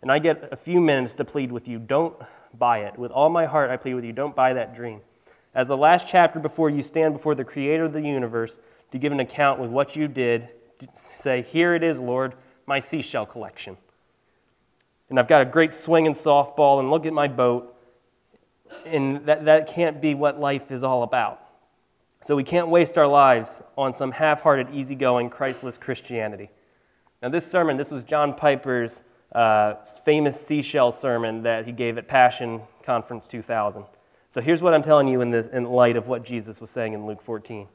And 0.01 0.11
I 0.11 0.19
get 0.19 0.49
a 0.51 0.55
few 0.55 0.79
minutes 0.79 1.15
to 1.15 1.25
plead 1.25 1.51
with 1.51 1.67
you 1.67 1.79
don't 1.79 2.15
buy 2.57 2.79
it. 2.79 2.97
With 2.97 3.11
all 3.11 3.29
my 3.29 3.45
heart, 3.45 3.69
I 3.69 3.77
plead 3.77 3.95
with 3.95 4.05
you 4.05 4.13
don't 4.13 4.35
buy 4.35 4.53
that 4.53 4.75
dream. 4.75 5.01
As 5.55 5.67
the 5.67 5.77
last 5.77 6.07
chapter 6.07 6.39
before 6.39 6.69
you 6.69 6.83
stand 6.83 7.13
before 7.13 7.35
the 7.35 7.43
creator 7.43 7.85
of 7.85 7.93
the 7.93 8.01
universe 8.01 8.57
to 8.91 8.97
give 8.97 9.11
an 9.11 9.19
account 9.19 9.59
with 9.59 9.69
what 9.69 9.95
you 9.95 10.07
did, 10.07 10.49
say, 11.19 11.41
Here 11.41 11.75
it 11.75 11.83
is, 11.83 11.99
Lord, 11.99 12.33
my 12.69 12.79
seashell 12.79 13.25
collection. 13.25 13.75
And 15.09 15.19
I've 15.19 15.27
got 15.27 15.41
a 15.41 15.45
great 15.45 15.73
swinging 15.73 16.13
softball, 16.13 16.79
and 16.79 16.91
look 16.91 17.07
at 17.07 17.13
my 17.13 17.27
boat. 17.27 17.75
And 18.85 19.25
that, 19.25 19.45
that 19.45 19.67
can't 19.67 19.99
be 19.99 20.13
what 20.13 20.39
life 20.39 20.71
is 20.71 20.83
all 20.83 21.01
about. 21.01 21.41
So 22.23 22.35
we 22.35 22.43
can't 22.43 22.67
waste 22.67 22.95
our 22.97 23.07
lives 23.07 23.63
on 23.75 23.91
some 23.91 24.11
half 24.11 24.41
hearted, 24.41 24.67
easygoing, 24.71 25.31
Christless 25.31 25.79
Christianity. 25.79 26.51
Now, 27.23 27.29
this 27.29 27.49
sermon, 27.49 27.75
this 27.75 27.89
was 27.89 28.03
John 28.03 28.35
Piper's 28.35 29.01
uh, 29.33 29.73
famous 30.05 30.39
seashell 30.39 30.91
sermon 30.91 31.41
that 31.43 31.65
he 31.65 31.71
gave 31.71 31.97
at 31.97 32.07
Passion 32.07 32.61
Conference 32.83 33.27
2000. 33.27 33.83
So 34.29 34.41
here's 34.41 34.61
what 34.61 34.75
I'm 34.75 34.83
telling 34.83 35.07
you 35.07 35.21
in, 35.21 35.31
this, 35.31 35.47
in 35.47 35.65
light 35.65 35.97
of 35.97 36.07
what 36.07 36.23
Jesus 36.23 36.61
was 36.61 36.69
saying 36.69 36.93
in 36.93 37.07
Luke 37.07 37.21
14. 37.23 37.67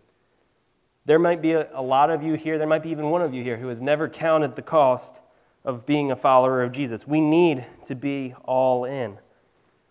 There 1.07 1.19
might 1.19 1.43
be 1.43 1.53
a, 1.53 1.69
a 1.75 1.83
lot 1.83 2.11
of 2.11 2.23
you 2.23 2.35
here, 2.35 2.59
there 2.59 2.67
might 2.67 2.83
be 2.83 2.91
even 2.91 3.11
one 3.11 3.23
of 3.23 3.35
you 3.35 3.43
here 3.43 3.57
who 3.57 3.69
has 3.69 3.81
never 3.81 4.09
counted 4.09 4.57
the 4.57 4.63
cost 4.63 5.21
of 5.65 5.87
being 5.87 6.11
a 6.11 6.17
follower 6.17 6.63
of 6.63 6.73
Jesus. 6.73 7.07
We 7.07 7.21
need 7.21 7.65
to 7.87 7.95
be 7.95 8.35
all 8.45 8.85
in. 8.85 9.19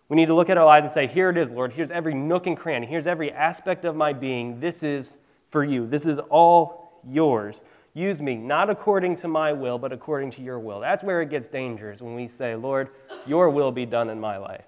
We 0.08 0.16
need 0.16 0.26
to 0.26 0.34
look 0.34 0.50
at 0.50 0.58
our 0.58 0.66
lives 0.66 0.84
and 0.84 0.92
say, 0.92 1.06
Here 1.06 1.30
it 1.30 1.36
is, 1.36 1.50
Lord. 1.50 1.72
Here's 1.72 1.90
every 1.90 2.14
nook 2.14 2.46
and 2.46 2.56
cranny. 2.56 2.86
Here's 2.86 3.06
every 3.06 3.32
aspect 3.32 3.84
of 3.84 3.96
my 3.96 4.12
being. 4.12 4.60
This 4.60 4.82
is 4.82 5.16
for 5.50 5.64
you. 5.64 5.86
This 5.86 6.06
is 6.06 6.18
all 6.30 7.00
yours. 7.08 7.64
Use 7.94 8.20
me, 8.20 8.34
not 8.34 8.70
according 8.70 9.16
to 9.18 9.28
my 9.28 9.52
will, 9.52 9.78
but 9.78 9.92
according 9.92 10.32
to 10.32 10.42
your 10.42 10.58
will. 10.58 10.80
That's 10.80 11.04
where 11.04 11.22
it 11.22 11.30
gets 11.30 11.46
dangerous 11.46 12.00
when 12.00 12.16
we 12.16 12.26
say, 12.26 12.56
Lord, 12.56 12.88
your 13.24 13.50
will 13.50 13.70
be 13.70 13.86
done 13.86 14.10
in 14.10 14.18
my 14.18 14.36
life. 14.36 14.64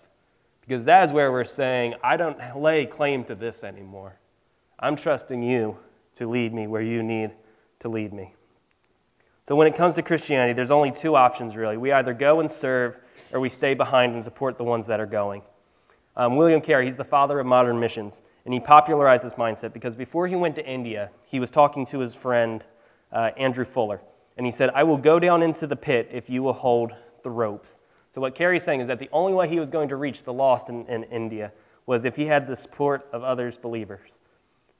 Because 0.61 0.85
that 0.85 1.05
is 1.05 1.13
where 1.13 1.33
we're 1.33 1.45
saying, 1.45 1.95
I 2.05 2.17
don't 2.17 2.39
lay 2.57 2.87
claim 2.87 3.25
to 3.25 3.35
this 3.35 3.65
anymore. 3.65 4.17
I'm 4.79 4.95
trusting 4.95 5.43
you 5.43 5.77
to 6.17 6.29
lead 6.29 6.53
me 6.53 6.67
where 6.67 6.83
you 6.83 7.03
need 7.03 7.31
to 7.81 7.89
lead 7.89 8.13
me. 8.13 8.35
So 9.49 9.55
when 9.55 9.69
it 9.69 9.77
comes 9.77 9.95
to 9.97 10.03
Christianity, 10.03 10.53
there's 10.53 10.71
only 10.71 10.91
two 10.91 11.15
options 11.15 11.55
really. 11.55 11.77
We 11.77 11.93
either 11.93 12.13
go 12.13 12.41
and 12.41 12.51
serve, 12.51 12.97
or 13.33 13.41
we 13.41 13.49
stay 13.49 13.75
behind 13.75 14.15
and 14.15 14.25
support 14.25 14.59
the 14.59 14.65
ones 14.65 14.87
that 14.87 14.99
are 14.99 15.07
going. 15.07 15.43
Um, 16.17 16.37
William 16.37 16.61
Carey, 16.61 16.87
he's 16.87 16.97
the 16.97 17.05
father 17.05 17.39
of 17.39 17.47
modern 17.47 17.79
missions, 17.79 18.23
and 18.45 18.55
he 18.55 18.61
popularized 18.61 19.23
this 19.23 19.35
mindset 19.35 19.73
because 19.73 19.95
before 19.95 20.27
he 20.27 20.35
went 20.35 20.55
to 20.57 20.67
India, 20.67 21.11
he 21.27 21.39
was 21.39 21.51
talking 21.51 21.87
to 21.87 21.99
his 21.99 22.15
friend 22.15 22.65
uh, 23.13 23.31
Andrew 23.37 23.65
Fuller. 23.65 24.01
And 24.37 24.45
he 24.45 24.53
said, 24.53 24.71
I 24.75 24.83
will 24.83 24.97
go 24.97 25.19
down 25.19 25.43
into 25.43 25.67
the 25.67 25.77
pit 25.77 26.09
if 26.13 26.29
you 26.29 26.43
will 26.43 26.53
hold 26.53 26.93
the 27.23 27.31
ropes. 27.31 27.79
So, 28.15 28.21
what 28.21 28.35
Carey's 28.35 28.65
saying 28.65 28.81
is 28.81 28.89
that 28.89 28.99
the 28.99 29.11
only 29.13 29.35
way 29.35 29.49
he 29.49 29.61
was 29.61 29.69
going 29.69 29.89
to 29.91 29.97
reach 29.97 30.23
the 30.25 30.33
lost 30.33 30.69
in, 30.69 30.87
in 30.87 31.05
India 31.05 31.53
was 31.87 32.05
if 32.05 32.17
he 32.17 32.27
had 32.27 32.47
the 32.47 32.57
support 32.57 33.07
of 33.13 33.23
others' 33.23 33.57
believers. 33.57 34.11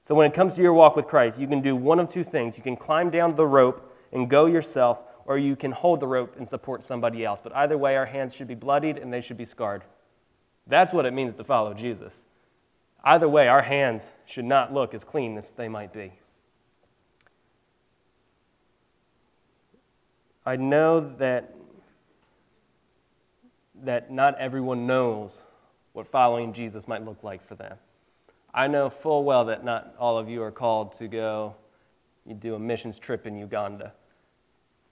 So, 0.07 0.15
when 0.15 0.31
it 0.31 0.35
comes 0.35 0.55
to 0.55 0.63
your 0.63 0.73
walk 0.73 0.95
with 0.95 1.07
Christ, 1.07 1.39
you 1.39 1.49
can 1.49 1.61
do 1.61 1.75
one 1.75 1.99
of 1.99 2.09
two 2.09 2.23
things. 2.23 2.57
You 2.57 2.63
can 2.63 2.77
climb 2.77 3.11
down 3.11 3.35
the 3.35 3.47
rope 3.47 3.93
and 4.13 4.31
go 4.31 4.47
yourself, 4.47 4.99
or 5.25 5.37
you 5.37 5.57
can 5.57 5.73
hold 5.73 5.99
the 5.99 6.07
rope 6.07 6.37
and 6.37 6.47
support 6.47 6.85
somebody 6.85 7.25
else. 7.25 7.41
But 7.43 7.55
either 7.57 7.77
way, 7.77 7.97
our 7.97 8.07
hands 8.07 8.33
should 8.33 8.47
be 8.47 8.55
bloodied 8.55 8.99
and 8.99 9.13
they 9.13 9.21
should 9.21 9.37
be 9.37 9.45
scarred. 9.45 9.83
That's 10.69 10.93
what 10.93 11.07
it 11.07 11.13
means 11.13 11.35
to 11.37 11.45
follow 11.45 11.75
Jesus. 11.75 12.13
Either 13.03 13.29
way, 13.29 13.49
our 13.49 13.63
hands 13.63 14.05
should 14.27 14.45
not 14.45 14.73
look 14.73 14.95
as 14.95 15.03
clean 15.03 15.37
as 15.39 15.51
they 15.51 15.69
might 15.69 15.93
be. 15.93 16.13
I 20.45 20.55
know 20.55 21.13
that, 21.19 21.53
that 23.83 24.13
not 24.13 24.39
everyone 24.39 24.87
knows 24.87 25.33
what 25.93 26.07
following 26.07 26.53
Jesus 26.53 26.87
might 26.87 27.05
look 27.05 27.25
like 27.25 27.47
for 27.47 27.57
them. 27.57 27.77
I 28.57 28.67
know 28.67 28.91
full 28.91 29.23
well 29.23 29.45
that 29.45 29.65
not 29.65 29.95
all 29.99 30.19
of 30.19 30.29
you 30.29 30.43
are 30.43 30.51
called 30.51 30.99
to 30.99 31.07
go 31.07 31.55
you 32.27 32.35
do 32.35 32.55
a 32.55 32.59
missions 32.59 32.99
trip 32.99 33.27
in 33.27 33.37
Uganda. 33.37 33.93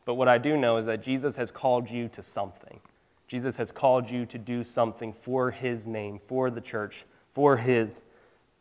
But 0.04 0.14
what 0.14 0.28
I 0.28 0.38
do 0.38 0.56
know 0.56 0.76
is 0.76 0.86
that 0.86 1.02
Jesus 1.02 1.36
has 1.36 1.50
called 1.50 1.90
you 1.90 2.08
to 2.08 2.22
something. 2.22 2.78
Jesus 3.26 3.56
has 3.56 3.72
called 3.72 4.08
you 4.08 4.26
to 4.26 4.38
do 4.38 4.62
something 4.62 5.14
for 5.22 5.50
his 5.50 5.86
name, 5.86 6.20
for 6.28 6.50
the 6.50 6.60
church, 6.60 7.04
for 7.32 7.56
his 7.56 8.00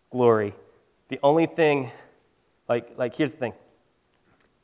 glory. 0.09 0.55
The 1.09 1.19
only 1.21 1.45
thing, 1.45 1.91
like, 2.67 2.97
like 2.97 3.15
here's 3.15 3.31
the 3.31 3.37
thing 3.37 3.53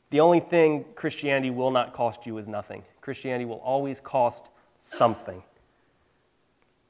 the 0.08 0.18
only 0.18 0.40
thing 0.40 0.84
Christianity 0.96 1.50
will 1.50 1.70
not 1.70 1.94
cost 1.94 2.26
you 2.26 2.36
is 2.38 2.48
nothing. 2.48 2.82
Christianity 3.00 3.44
will 3.44 3.60
always 3.60 4.00
cost 4.00 4.46
something. 4.82 5.40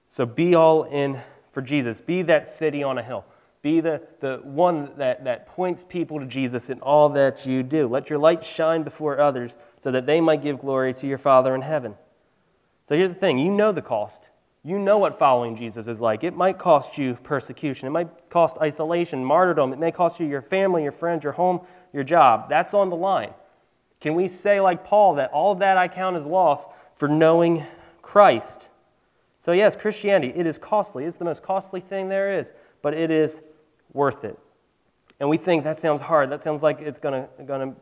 So 0.09 0.25
be 0.25 0.55
all 0.55 0.85
in 0.85 1.21
for 1.53 1.61
Jesus. 1.61 2.01
Be 2.01 2.23
that 2.23 2.47
city 2.47 2.83
on 2.83 2.97
a 2.97 3.03
hill. 3.03 3.27
Be 3.63 3.81
the, 3.81 4.03
the 4.21 4.41
one 4.43 4.91
that, 4.97 5.25
that 5.25 5.47
points 5.47 5.85
people 5.87 6.19
to 6.21 6.27
Jesus 6.27 6.71
in 6.71 6.81
all 6.81 7.11
that 7.11 7.45
you 7.45 7.63
do. 7.63 7.87
Let 7.89 8.09
your 8.09 8.19
light 8.19 8.45
shine 8.45 8.83
before 8.83 9.21
others 9.21 9.59
so 9.83 9.91
that 9.91 10.07
they 10.07 10.21
might 10.21 10.43
give 10.43 10.61
glory 10.61 10.95
to 10.95 11.07
your 11.07 11.19
Father 11.19 11.55
in 11.55 11.61
heaven. 11.61 11.95
So 12.89 12.97
here's 12.97 13.13
the 13.13 13.19
thing 13.19 13.39
you 13.39 13.51
know 13.51 13.73
the 13.73 13.83
cost. 13.83 14.31
You 14.63 14.79
know 14.79 14.99
what 14.99 15.19
following 15.19 15.57
Jesus 15.57 15.87
is 15.87 16.01
like. 16.01 16.23
It 16.23 16.37
might 16.37 16.59
cost 16.59 16.99
you 16.99 17.15
persecution, 17.23 17.87
it 17.87 17.91
might 17.91 18.31
cost 18.31 18.59
isolation, 18.59 19.25
martyrdom, 19.25 19.73
it 19.73 19.79
may 19.79 19.91
cost 19.91 20.21
you 20.21 20.27
your 20.27 20.43
family, 20.43 20.83
your 20.83 20.93
friends, 20.93 21.25
your 21.25 21.33
home, 21.33 21.61
your 21.93 22.05
job. 22.05 22.51
That's 22.51 22.75
on 22.75 22.91
the 22.91 22.97
line. 22.97 23.33
Can 24.01 24.15
we 24.15 24.29
say, 24.29 24.61
like 24.61 24.85
Paul, 24.85 25.15
that 25.15 25.31
all 25.31 25.55
that 25.57 25.77
I 25.77 25.89
count 25.89 26.17
as 26.17 26.25
loss 26.25 26.67
for 26.95 27.09
knowing 27.09 27.65
Christ? 28.03 28.69
So, 29.39 29.53
yes, 29.53 29.77
Christianity, 29.77 30.33
it 30.37 30.47
is 30.47 30.59
costly. 30.59 31.05
It's 31.05 31.17
the 31.17 31.25
most 31.25 31.43
costly 31.43 31.81
thing 31.81 32.09
there 32.09 32.39
is, 32.39 32.53
but 32.83 32.93
it 32.93 33.11
is 33.11 33.41
worth 33.93 34.25
it. 34.25 34.39
And 35.19 35.29
we 35.29 35.37
think 35.37 35.65
that 35.65 35.79
sounds 35.79 36.01
hard. 36.01 36.31
That 36.31 36.43
sounds 36.43 36.63
like 36.63 36.81
it's 36.81 36.99
going 36.99 37.27
to 37.39 37.75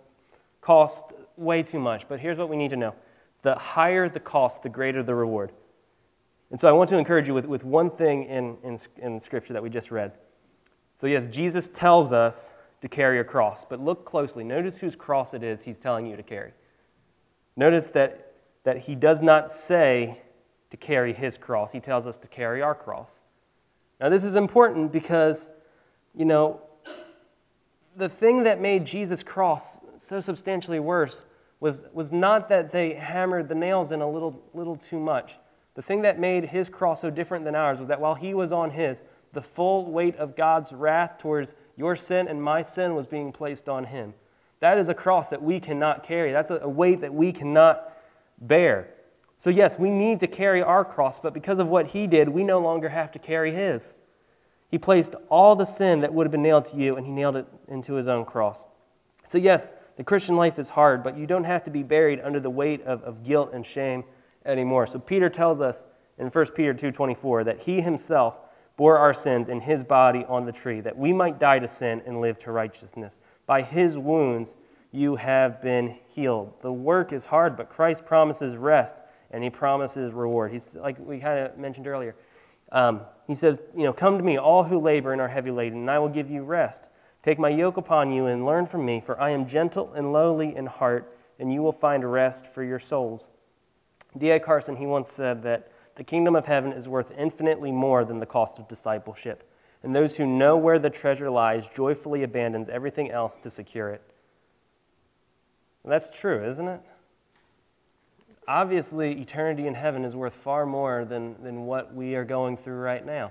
cost 0.61 1.05
way 1.37 1.63
too 1.63 1.79
much. 1.79 2.09
But 2.09 2.21
here's 2.21 2.39
what 2.39 2.49
we 2.49 2.57
need 2.57 2.71
to 2.71 2.77
know 2.77 2.95
the 3.43 3.55
higher 3.55 4.09
the 4.09 4.21
cost, 4.21 4.63
the 4.63 4.69
greater 4.69 5.03
the 5.03 5.15
reward. 5.15 5.53
And 6.51 6.59
so 6.59 6.67
I 6.67 6.73
want 6.73 6.91
to 6.91 6.99
encourage 6.99 7.29
you 7.29 7.35
with, 7.35 7.47
with 7.47 7.63
one 7.63 7.91
thing 7.91 8.25
in, 8.25 8.57
in, 8.65 8.79
in 9.01 9.21
Scripture 9.21 9.53
that 9.53 9.63
we 9.63 9.71
just 9.71 9.91
read. 9.91 10.13
So, 11.01 11.07
yes, 11.07 11.27
Jesus 11.31 11.69
tells 11.69 12.13
us 12.13 12.51
to 12.81 12.89
carry 12.89 13.21
a 13.21 13.25
cross, 13.25 13.65
but 13.65 13.81
look 13.81 14.05
closely. 14.05 14.45
Notice 14.45 14.77
whose 14.77 14.97
cross 14.97 15.35
it 15.35 15.43
is 15.43 15.61
he's 15.61 15.77
telling 15.77 16.07
you 16.07 16.17
to 16.17 16.23
carry. 16.23 16.53
Notice 17.57 17.89
that, 17.89 18.35
that 18.65 18.79
he 18.79 18.95
does 18.95 19.21
not 19.21 19.51
say 19.51 20.21
to 20.71 20.77
carry 20.77 21.13
his 21.13 21.39
cross, 21.39 21.73
he 21.73 21.81
tells 21.81 22.07
us 22.07 22.17
to 22.19 22.29
carry 22.29 22.63
our 22.63 22.75
cross. 22.75 23.11
Now, 24.01 24.09
this 24.09 24.25
is 24.25 24.37
important 24.37 24.93
because, 24.93 25.51
you 26.15 26.25
know, 26.25 26.61
the 27.97 28.09
thing 28.09 28.45
that 28.45 28.61
made 28.61 28.85
Jesus' 28.85 29.23
cross 29.23 29.79
so 29.99 30.21
substantially 30.21 30.81
worse 30.81 31.23
was, 31.61 31.85
was 31.93 32.13
not 32.13 32.49
that 32.49 32.71
they 32.71 32.95
hammered 32.95 33.49
the 33.49 33.55
nails 33.55 33.91
in 33.91 34.01
a 34.01 34.09
little, 34.09 34.41
little 34.55 34.77
too 34.77 35.01
much. 35.01 35.33
The 35.75 35.83
thing 35.83 36.03
that 36.03 36.19
made 36.19 36.45
his 36.45 36.69
cross 36.69 37.01
so 37.01 37.11
different 37.11 37.45
than 37.45 37.55
ours 37.55 37.79
was 37.79 37.89
that 37.89 38.01
while 38.01 38.15
he 38.15 38.35
was 38.35 38.53
on 38.53 38.71
his, 38.71 39.03
the 39.33 39.43
full 39.43 39.91
weight 39.91 40.17
of 40.17 40.37
God's 40.37 40.73
wrath 40.73 41.19
towards 41.19 41.55
your 41.77 41.97
sin 41.97 42.29
and 42.29 42.43
my 42.43 42.63
sin 42.63 42.95
was 42.95 43.07
being 43.07 43.33
placed 43.33 43.69
on 43.69 43.85
him. 43.85 44.15
That 44.61 44.79
is 44.79 44.89
a 44.89 44.95
cross 44.95 45.29
that 45.29 45.43
we 45.43 45.61
cannot 45.61 46.05
carry. 46.05 46.33
That's 46.33 46.51
a 46.51 46.69
weight 46.69 47.01
that 47.03 47.15
we 47.15 47.33
cannot 47.33 47.93
bear. 48.41 48.91
So, 49.39 49.51
yes, 49.51 49.79
we 49.79 49.91
need 49.91 50.19
to 50.21 50.27
carry 50.27 50.63
our 50.63 50.85
cross, 50.85 51.21
but 51.21 51.33
because 51.33 51.61
of 51.61 51.69
what 51.69 51.87
he 51.87 52.09
did, 52.09 52.29
we 52.29 52.43
no 52.43 52.59
longer 52.59 52.89
have 52.89 53.13
to 53.13 53.21
carry 53.21 53.55
his. 53.55 53.95
He 54.71 54.79
placed 54.79 55.15
all 55.29 55.57
the 55.57 55.65
sin 55.65 56.01
that 56.01 56.13
would 56.13 56.27
have 56.27 56.33
been 56.33 56.43
nailed 56.43 56.67
to 56.67 56.77
you 56.77 56.97
and 56.97 57.07
he 57.07 57.13
nailed 57.13 57.37
it 57.37 57.47
into 57.69 57.95
his 57.95 58.07
own 58.07 58.25
cross. 58.25 58.67
So, 59.27 59.39
yes, 59.39 59.73
the 59.97 60.05
Christian 60.05 60.37
life 60.37 60.59
is 60.59 60.69
hard, 60.69 61.03
but 61.03 61.19
you 61.19 61.27
don't 61.27 61.45
have 61.45 61.65
to 61.65 61.71
be 61.71 61.83
buried 61.83 62.21
under 62.21 62.39
the 62.39 62.51
weight 62.51 62.83
of, 62.83 63.03
of 63.03 63.25
guilt 63.25 63.51
and 63.53 63.67
shame 63.67 64.05
anymore. 64.47 64.87
So 64.87 64.99
Peter 64.99 65.29
tells 65.29 65.61
us 65.61 65.85
in 66.19 66.29
1 66.29 66.47
Peter 66.55 66.75
2:24 66.75 67.45
that 67.45 67.61
he 67.61 67.81
himself 67.81 68.37
bore 68.77 68.97
our 68.97 69.13
sins 69.13 69.49
in 69.49 69.61
his 69.61 69.83
body 69.83 70.25
on 70.29 70.47
the 70.47 70.53
tree 70.53 70.81
that 70.81 70.97
we 70.97 71.13
might 71.13 71.41
die 71.41 71.59
to 71.59 71.69
sin 71.69 72.01
and 72.07 72.21
live 72.21 72.39
to 72.39 72.53
righteousness. 72.53 73.19
By 73.47 73.63
his 73.63 73.99
wounds 73.99 74.55
you 74.93 75.17
have 75.17 75.61
been 75.61 75.97
healed. 76.07 76.55
The 76.63 76.73
work 76.73 77.13
is 77.13 77.25
hard, 77.25 77.57
but 77.57 77.69
Christ 77.69 78.07
promises 78.07 78.57
rest 78.57 78.99
and 79.33 79.45
he 79.45 79.51
promises 79.51 80.13
reward. 80.13 80.53
He's 80.53 80.75
like 80.75 80.97
we 80.99 81.19
kind 81.19 81.41
of 81.41 81.59
mentioned 81.59 81.87
earlier. 81.87 82.15
Um, 82.73 83.01
he 83.29 83.35
says, 83.35 83.61
you 83.77 83.85
know, 83.85 83.93
come 83.93 84.17
to 84.17 84.25
me, 84.25 84.39
all 84.39 84.65
who 84.65 84.81
labor 84.81 85.13
and 85.13 85.21
are 85.21 85.29
heavy 85.29 85.51
laden, 85.51 85.81
and 85.81 85.91
I 85.91 85.99
will 85.99 86.09
give 86.09 86.31
you 86.31 86.43
rest. 86.43 86.89
Take 87.23 87.39
my 87.39 87.51
yoke 87.51 87.77
upon 87.77 88.11
you 88.11 88.25
and 88.27 88.47
learn 88.47 88.67
from 88.67 88.87
me, 88.87 89.03
for 89.05 89.21
I 89.21 89.31
am 89.31 89.47
gentle 89.47 89.93
and 89.93 90.15
lowly 90.15 90.57
in 90.57 90.65
heart, 90.65 91.15
and 91.39 91.53
you 91.53 91.63
will 91.63 91.73
find 91.73 92.11
rest 92.11 92.47
for 92.47 92.65
your 92.65 92.79
souls. 92.79 93.29
D.A. 94.17 94.41
Carson, 94.41 94.77
he 94.77 94.87
once 94.87 95.13
said 95.13 95.43
that 95.43 95.71
the 95.97 96.05
kingdom 96.05 96.35
of 96.37 96.47
heaven 96.47 96.73
is 96.73 96.89
worth 96.89 97.13
infinitely 97.19 97.71
more 97.71 98.03
than 98.03 98.19
the 98.19 98.25
cost 98.25 98.59
of 98.59 98.67
discipleship, 98.67 99.47
and 99.83 99.95
those 99.95 100.17
who 100.17 100.27
know 100.27 100.57
where 100.57 100.79
the 100.79 100.89
treasure 100.89 101.29
lies 101.29 101.69
joyfully 101.77 102.23
abandons 102.23 102.71
everything 102.71 103.11
else 103.11 103.37
to 103.43 103.51
secure 103.51 103.91
it. 103.91 104.03
And 105.85 105.93
that's 105.93 106.09
true, 106.11 106.49
isn't 106.49 106.67
it? 106.67 106.81
Obviously, 108.49 109.21
eternity 109.21 109.67
in 109.67 109.75
heaven 109.75 110.07
is 110.07 110.17
worth 110.17 110.33
far 110.33 110.65
more 110.65 111.05
than, 111.05 111.37
than 111.43 111.67
what 111.67 111.95
we 111.95 112.15
are 112.15 112.25
going 112.25 112.57
through 112.57 112.79
right 112.79 113.05
now. 113.05 113.31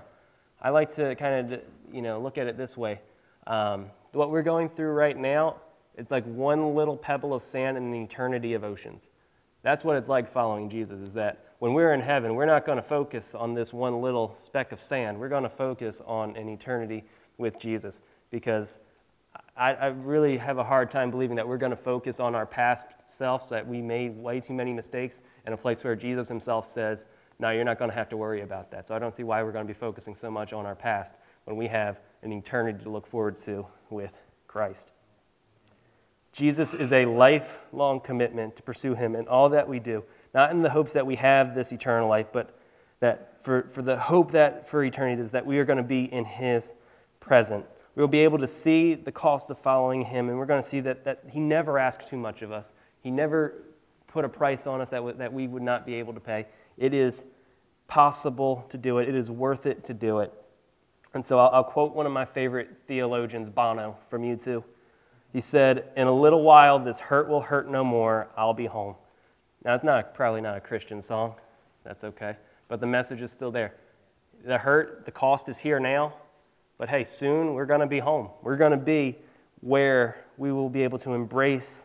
I 0.62 0.70
like 0.70 0.94
to 0.94 1.16
kind 1.16 1.52
of 1.52 1.60
you 1.92 2.02
know, 2.02 2.20
look 2.20 2.38
at 2.38 2.46
it 2.46 2.56
this 2.56 2.76
way. 2.76 3.00
Um, 3.48 3.86
what 4.12 4.30
we're 4.30 4.42
going 4.42 4.68
through 4.68 4.92
right 4.92 5.16
now, 5.16 5.56
it's 5.96 6.12
like 6.12 6.24
one 6.24 6.76
little 6.76 6.96
pebble 6.96 7.34
of 7.34 7.42
sand 7.42 7.76
in 7.76 7.82
an 7.82 7.94
eternity 7.96 8.54
of 8.54 8.62
oceans. 8.62 9.08
That's 9.62 9.82
what 9.82 9.96
it's 9.96 10.08
like 10.08 10.32
following 10.32 10.70
Jesus, 10.70 11.00
is 11.00 11.12
that 11.14 11.46
when 11.58 11.74
we're 11.74 11.94
in 11.94 12.00
heaven, 12.00 12.36
we're 12.36 12.46
not 12.46 12.64
going 12.64 12.76
to 12.76 12.82
focus 12.82 13.34
on 13.34 13.54
this 13.54 13.72
one 13.72 14.00
little 14.00 14.36
speck 14.44 14.70
of 14.70 14.80
sand. 14.80 15.18
We're 15.18 15.28
going 15.28 15.42
to 15.42 15.48
focus 15.48 16.00
on 16.06 16.36
an 16.36 16.48
eternity 16.48 17.02
with 17.38 17.58
Jesus 17.58 18.02
because 18.30 18.78
I, 19.56 19.74
I 19.74 19.86
really 19.86 20.36
have 20.36 20.58
a 20.58 20.64
hard 20.64 20.92
time 20.92 21.10
believing 21.10 21.34
that 21.36 21.48
we're 21.48 21.58
going 21.58 21.70
to 21.70 21.76
focus 21.76 22.20
on 22.20 22.36
our 22.36 22.46
past 22.46 22.86
selves, 23.08 23.48
that 23.48 23.66
we 23.66 23.80
made 23.80 24.16
way 24.16 24.40
too 24.40 24.52
many 24.52 24.72
mistakes, 24.72 25.20
in 25.46 25.52
a 25.52 25.56
place 25.56 25.82
where 25.82 25.96
Jesus 25.96 26.28
himself 26.28 26.70
says, 26.72 27.04
No, 27.38 27.50
you're 27.50 27.64
not 27.64 27.78
going 27.78 27.90
to 27.90 27.96
have 27.96 28.08
to 28.10 28.16
worry 28.16 28.42
about 28.42 28.70
that. 28.70 28.86
So 28.86 28.94
I 28.94 28.98
don't 28.98 29.14
see 29.14 29.24
why 29.24 29.42
we're 29.42 29.52
going 29.52 29.66
to 29.66 29.72
be 29.72 29.78
focusing 29.78 30.14
so 30.14 30.30
much 30.30 30.52
on 30.52 30.66
our 30.66 30.74
past 30.74 31.14
when 31.44 31.56
we 31.56 31.66
have 31.68 32.00
an 32.22 32.32
eternity 32.32 32.82
to 32.84 32.90
look 32.90 33.06
forward 33.06 33.38
to 33.44 33.66
with 33.90 34.12
Christ. 34.46 34.92
Jesus 36.32 36.74
is 36.74 36.92
a 36.92 37.06
lifelong 37.06 38.00
commitment 38.00 38.56
to 38.56 38.62
pursue 38.62 38.94
him 38.94 39.16
in 39.16 39.26
all 39.26 39.48
that 39.48 39.68
we 39.68 39.80
do, 39.80 40.04
not 40.34 40.50
in 40.50 40.62
the 40.62 40.70
hopes 40.70 40.92
that 40.92 41.06
we 41.06 41.16
have 41.16 41.54
this 41.54 41.72
eternal 41.72 42.08
life, 42.08 42.26
but 42.32 42.56
that 43.00 43.38
for, 43.42 43.68
for 43.72 43.82
the 43.82 43.96
hope 43.96 44.32
that 44.32 44.68
for 44.68 44.84
eternity 44.84 45.22
is 45.22 45.30
that 45.30 45.46
we 45.46 45.58
are 45.58 45.64
going 45.64 45.78
to 45.78 45.82
be 45.82 46.04
in 46.12 46.24
his 46.24 46.70
present. 47.20 47.64
We 47.94 48.02
will 48.02 48.08
be 48.08 48.20
able 48.20 48.38
to 48.38 48.46
see 48.46 48.94
the 48.94 49.10
cost 49.10 49.50
of 49.50 49.58
following 49.58 50.04
him, 50.04 50.28
and 50.28 50.38
we're 50.38 50.46
going 50.46 50.62
to 50.62 50.68
see 50.68 50.80
that, 50.80 51.04
that 51.04 51.24
he 51.30 51.40
never 51.40 51.78
asks 51.78 52.08
too 52.08 52.16
much 52.16 52.42
of 52.42 52.52
us. 52.52 52.70
He 53.02 53.10
never 53.10 53.64
put 54.06 54.24
a 54.24 54.28
price 54.28 54.66
on 54.66 54.80
us 54.80 54.88
that, 54.88 54.98
w- 54.98 55.16
that 55.16 55.32
we 55.32 55.46
would 55.46 55.62
not 55.62 55.86
be 55.86 55.94
able 55.94 56.14
to 56.14 56.20
pay. 56.20 56.46
It 56.76 56.94
is 56.94 57.24
possible 57.86 58.66
to 58.70 58.78
do 58.78 58.98
it, 58.98 59.08
it 59.08 59.14
is 59.14 59.30
worth 59.30 59.66
it 59.66 59.84
to 59.86 59.94
do 59.94 60.20
it. 60.20 60.32
And 61.14 61.24
so 61.24 61.38
I'll, 61.38 61.50
I'll 61.50 61.64
quote 61.64 61.94
one 61.94 62.06
of 62.06 62.12
my 62.12 62.24
favorite 62.24 62.68
theologians, 62.86 63.48
Bono, 63.50 63.96
from 64.10 64.22
U2. 64.22 64.62
He 65.32 65.40
said, 65.40 65.90
In 65.96 66.06
a 66.06 66.12
little 66.12 66.42
while, 66.42 66.78
this 66.78 66.98
hurt 66.98 67.28
will 67.28 67.40
hurt 67.40 67.70
no 67.70 67.84
more. 67.84 68.28
I'll 68.36 68.54
be 68.54 68.66
home. 68.66 68.94
Now, 69.64 69.74
it's 69.74 69.84
not 69.84 70.14
probably 70.14 70.40
not 70.40 70.56
a 70.56 70.60
Christian 70.60 71.02
song. 71.02 71.34
That's 71.84 72.04
okay. 72.04 72.36
But 72.68 72.80
the 72.80 72.86
message 72.86 73.20
is 73.22 73.30
still 73.30 73.50
there. 73.50 73.74
The 74.44 74.58
hurt, 74.58 75.04
the 75.04 75.10
cost 75.10 75.48
is 75.48 75.58
here 75.58 75.80
now. 75.80 76.14
But 76.78 76.88
hey, 76.88 77.04
soon 77.04 77.54
we're 77.54 77.66
going 77.66 77.80
to 77.80 77.86
be 77.86 77.98
home. 77.98 78.28
We're 78.42 78.56
going 78.56 78.70
to 78.70 78.76
be 78.76 79.18
where 79.60 80.24
we 80.36 80.52
will 80.52 80.68
be 80.68 80.82
able 80.84 80.98
to 81.00 81.12
embrace 81.12 81.84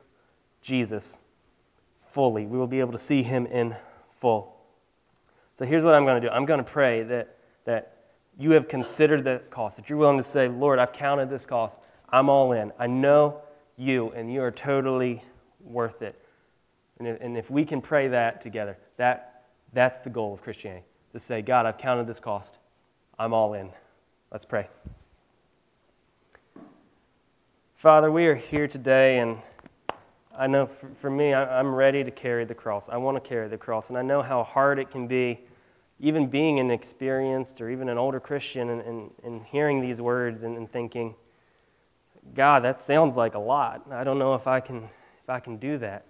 Jesus 0.63 1.17
fully. 2.11 2.45
We 2.47 2.57
will 2.57 2.67
be 2.67 2.79
able 2.79 2.93
to 2.93 2.97
see 2.97 3.21
him 3.21 3.45
in 3.45 3.75
full. 4.19 4.55
So 5.59 5.65
here's 5.65 5.83
what 5.83 5.93
I'm 5.93 6.05
going 6.05 6.19
to 6.21 6.27
do 6.27 6.33
I'm 6.33 6.45
going 6.45 6.63
to 6.63 6.63
pray 6.63 7.03
that, 7.03 7.37
that 7.65 7.97
you 8.39 8.51
have 8.51 8.67
considered 8.67 9.23
the 9.23 9.41
cost, 9.51 9.75
that 9.75 9.89
you're 9.89 9.97
willing 9.97 10.17
to 10.17 10.23
say, 10.23 10.47
Lord, 10.47 10.79
I've 10.79 10.93
counted 10.93 11.29
this 11.29 11.45
cost. 11.45 11.77
I'm 12.09 12.29
all 12.29 12.53
in. 12.53 12.71
I 12.79 12.87
know 12.87 13.41
you, 13.77 14.11
and 14.11 14.31
you 14.31 14.41
are 14.41 14.51
totally 14.51 15.23
worth 15.63 16.01
it. 16.01 16.19
And 16.99 17.07
if, 17.07 17.21
and 17.21 17.37
if 17.37 17.49
we 17.49 17.65
can 17.65 17.81
pray 17.81 18.07
that 18.09 18.41
together, 18.41 18.77
that, 18.97 19.43
that's 19.73 19.97
the 20.03 20.09
goal 20.09 20.33
of 20.33 20.41
Christianity 20.41 20.85
to 21.11 21.19
say, 21.19 21.41
God, 21.41 21.65
I've 21.65 21.77
counted 21.77 22.07
this 22.07 22.19
cost. 22.19 22.55
I'm 23.19 23.33
all 23.33 23.53
in. 23.53 23.69
Let's 24.31 24.45
pray. 24.45 24.67
Father, 27.77 28.11
we 28.11 28.25
are 28.27 28.35
here 28.35 28.67
today, 28.67 29.19
and 29.19 29.37
I 30.37 30.47
know 30.47 30.65
for, 30.65 30.89
for 30.95 31.09
me, 31.09 31.33
I, 31.33 31.59
I'm 31.59 31.73
ready 31.73 32.03
to 32.03 32.11
carry 32.11 32.45
the 32.45 32.55
cross. 32.55 32.89
I 32.89 32.97
want 32.97 33.21
to 33.21 33.27
carry 33.27 33.47
the 33.47 33.57
cross, 33.57 33.89
and 33.89 33.97
I 33.97 34.01
know 34.01 34.21
how 34.21 34.43
hard 34.43 34.79
it 34.79 34.89
can 34.89 35.07
be 35.07 35.41
even 35.99 36.27
being 36.27 36.59
an 36.59 36.69
experienced 36.69 37.61
or 37.61 37.69
even 37.69 37.87
an 37.87 37.97
older 37.97 38.19
Christian 38.19 38.69
and, 38.69 38.81
and, 38.81 39.11
and 39.23 39.45
hearing 39.45 39.79
these 39.79 40.01
words 40.01 40.43
and, 40.43 40.57
and 40.57 40.69
thinking, 40.69 41.15
God, 42.35 42.63
that 42.63 42.79
sounds 42.79 43.15
like 43.15 43.35
a 43.35 43.39
lot. 43.39 43.83
I 43.91 44.03
don't 44.03 44.19
know 44.19 44.33
if 44.35 44.47
I 44.47 44.59
can, 44.59 44.83
if 45.23 45.29
I 45.29 45.39
can 45.39 45.57
do 45.57 45.77
that. 45.77 46.05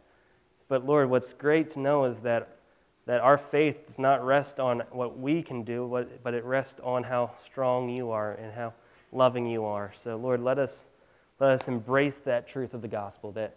But 0.67 0.85
Lord, 0.85 1.09
what's 1.09 1.33
great 1.33 1.69
to 1.71 1.79
know 1.79 2.05
is 2.05 2.19
that, 2.21 2.57
that 3.05 3.19
our 3.21 3.37
faith 3.37 3.85
does 3.85 3.99
not 3.99 4.25
rest 4.25 4.59
on 4.59 4.81
what 4.91 5.19
we 5.19 5.43
can 5.43 5.63
do, 5.63 6.07
but 6.23 6.33
it 6.33 6.43
rests 6.43 6.79
on 6.81 7.03
how 7.03 7.31
strong 7.45 7.89
you 7.89 8.11
are 8.11 8.33
and 8.33 8.53
how 8.53 8.73
loving 9.11 9.45
you 9.45 9.65
are. 9.65 9.93
So, 10.03 10.15
Lord, 10.15 10.41
let 10.41 10.57
us, 10.57 10.85
let 11.39 11.51
us 11.51 11.67
embrace 11.67 12.17
that 12.25 12.47
truth 12.47 12.73
of 12.73 12.81
the 12.81 12.87
gospel 12.87 13.31
that, 13.33 13.55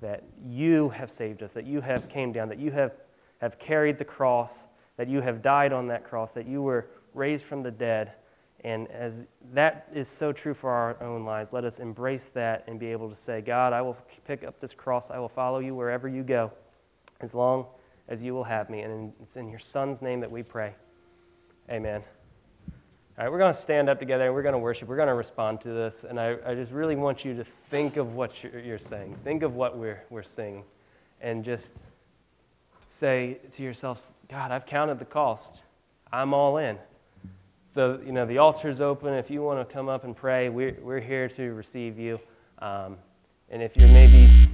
that 0.00 0.22
you 0.46 0.88
have 0.90 1.10
saved 1.10 1.42
us, 1.42 1.52
that 1.52 1.66
you 1.66 1.80
have 1.80 2.08
came 2.08 2.32
down, 2.32 2.48
that 2.48 2.58
you 2.58 2.70
have, 2.70 2.92
have 3.40 3.58
carried 3.58 3.98
the 3.98 4.04
cross 4.04 4.64
that 4.98 5.08
you 5.08 5.22
have 5.22 5.40
died 5.40 5.72
on 5.72 5.86
that 5.86 6.04
cross, 6.04 6.32
that 6.32 6.46
you 6.46 6.60
were 6.60 6.90
raised 7.14 7.46
from 7.46 7.62
the 7.62 7.70
dead. 7.70 8.12
And 8.64 8.88
as 8.90 9.14
that 9.54 9.88
is 9.94 10.08
so 10.08 10.32
true 10.32 10.52
for 10.52 10.70
our 10.70 11.00
own 11.00 11.24
lives, 11.24 11.52
let 11.52 11.64
us 11.64 11.78
embrace 11.78 12.30
that 12.34 12.64
and 12.66 12.78
be 12.78 12.88
able 12.88 13.08
to 13.08 13.16
say, 13.16 13.40
God, 13.40 13.72
I 13.72 13.80
will 13.80 13.96
pick 14.26 14.44
up 14.44 14.60
this 14.60 14.74
cross. 14.74 15.10
I 15.10 15.18
will 15.20 15.28
follow 15.28 15.60
you 15.60 15.74
wherever 15.74 16.08
you 16.08 16.24
go, 16.24 16.52
as 17.20 17.32
long 17.32 17.66
as 18.08 18.20
you 18.20 18.34
will 18.34 18.44
have 18.44 18.68
me. 18.68 18.80
And 18.80 19.12
it's 19.22 19.36
in 19.36 19.48
your 19.48 19.60
Son's 19.60 20.02
name 20.02 20.20
that 20.20 20.30
we 20.30 20.42
pray. 20.42 20.74
Amen. 21.70 22.02
All 23.18 23.24
right, 23.24 23.32
we're 23.32 23.38
going 23.38 23.52
to 23.52 23.60
stand 23.60 23.88
up 23.88 23.98
together 23.98 24.26
and 24.26 24.34
we're 24.34 24.44
going 24.44 24.52
to 24.52 24.60
worship. 24.60 24.86
We're 24.86 24.94
going 24.94 25.08
to 25.08 25.14
respond 25.14 25.60
to 25.62 25.70
this. 25.70 26.04
And 26.08 26.20
I, 26.20 26.36
I 26.46 26.54
just 26.54 26.70
really 26.70 26.94
want 26.94 27.24
you 27.24 27.34
to 27.34 27.44
think 27.68 27.96
of 27.96 28.14
what 28.14 28.30
you're, 28.44 28.78
saying, 28.78 29.16
think 29.24 29.42
of 29.42 29.56
what 29.56 29.76
we're, 29.76 30.04
we're 30.08 30.22
singing, 30.22 30.62
and 31.20 31.44
just 31.44 31.66
say 32.88 33.38
to 33.56 33.62
yourself, 33.64 34.12
God, 34.28 34.52
I've 34.52 34.66
counted 34.66 35.00
the 35.00 35.04
cost. 35.04 35.62
I'm 36.12 36.32
all 36.32 36.58
in. 36.58 36.78
So, 37.74 37.98
you 38.06 38.12
know, 38.12 38.24
the 38.24 38.38
altar's 38.38 38.80
open. 38.80 39.14
If 39.14 39.30
you 39.30 39.42
want 39.42 39.68
to 39.68 39.74
come 39.74 39.88
up 39.88 40.04
and 40.04 40.16
pray, 40.16 40.48
we're, 40.48 40.76
we're 40.80 41.00
here 41.00 41.28
to 41.30 41.54
receive 41.54 41.98
you. 41.98 42.20
Um, 42.60 42.98
and 43.50 43.60
if 43.60 43.76
you're 43.76 43.88
maybe, 43.88 44.48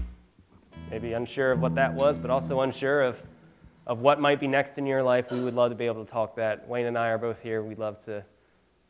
maybe 0.91 1.13
unsure 1.13 1.53
of 1.53 1.61
what 1.61 1.75
that 1.75 1.93
was, 1.93 2.19
but 2.19 2.31
also 2.31 2.63
unsure 2.63 3.03
of, 3.03 3.21
of 3.87 3.99
what 3.99 4.21
might 4.21 4.41
be 4.41 4.47
next 4.47 4.79
in 4.79 4.87
your 4.87 5.03
life, 5.03 5.31
we 5.31 5.41
would 5.41 5.55
love 5.55 5.71
to 5.71 5.77
be 5.77 5.85
able 5.85 6.03
to 6.03 6.11
talk 6.11 6.35
that. 6.37 6.67
Wayne 6.67 6.87
and 6.87 6.97
I 6.97 7.09
are 7.09 7.19
both 7.19 7.43
here. 7.43 7.63
We'd 7.63 7.79
love 7.79 8.03
to, 8.07 8.25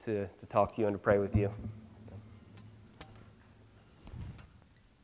to, 0.04 0.26
to 0.26 0.46
talk 0.46 0.74
to 0.74 0.80
you 0.80 0.86
and 0.86 0.94
to 0.94 0.98
pray 0.98 1.18
with 1.18 1.34
you. 1.36 1.50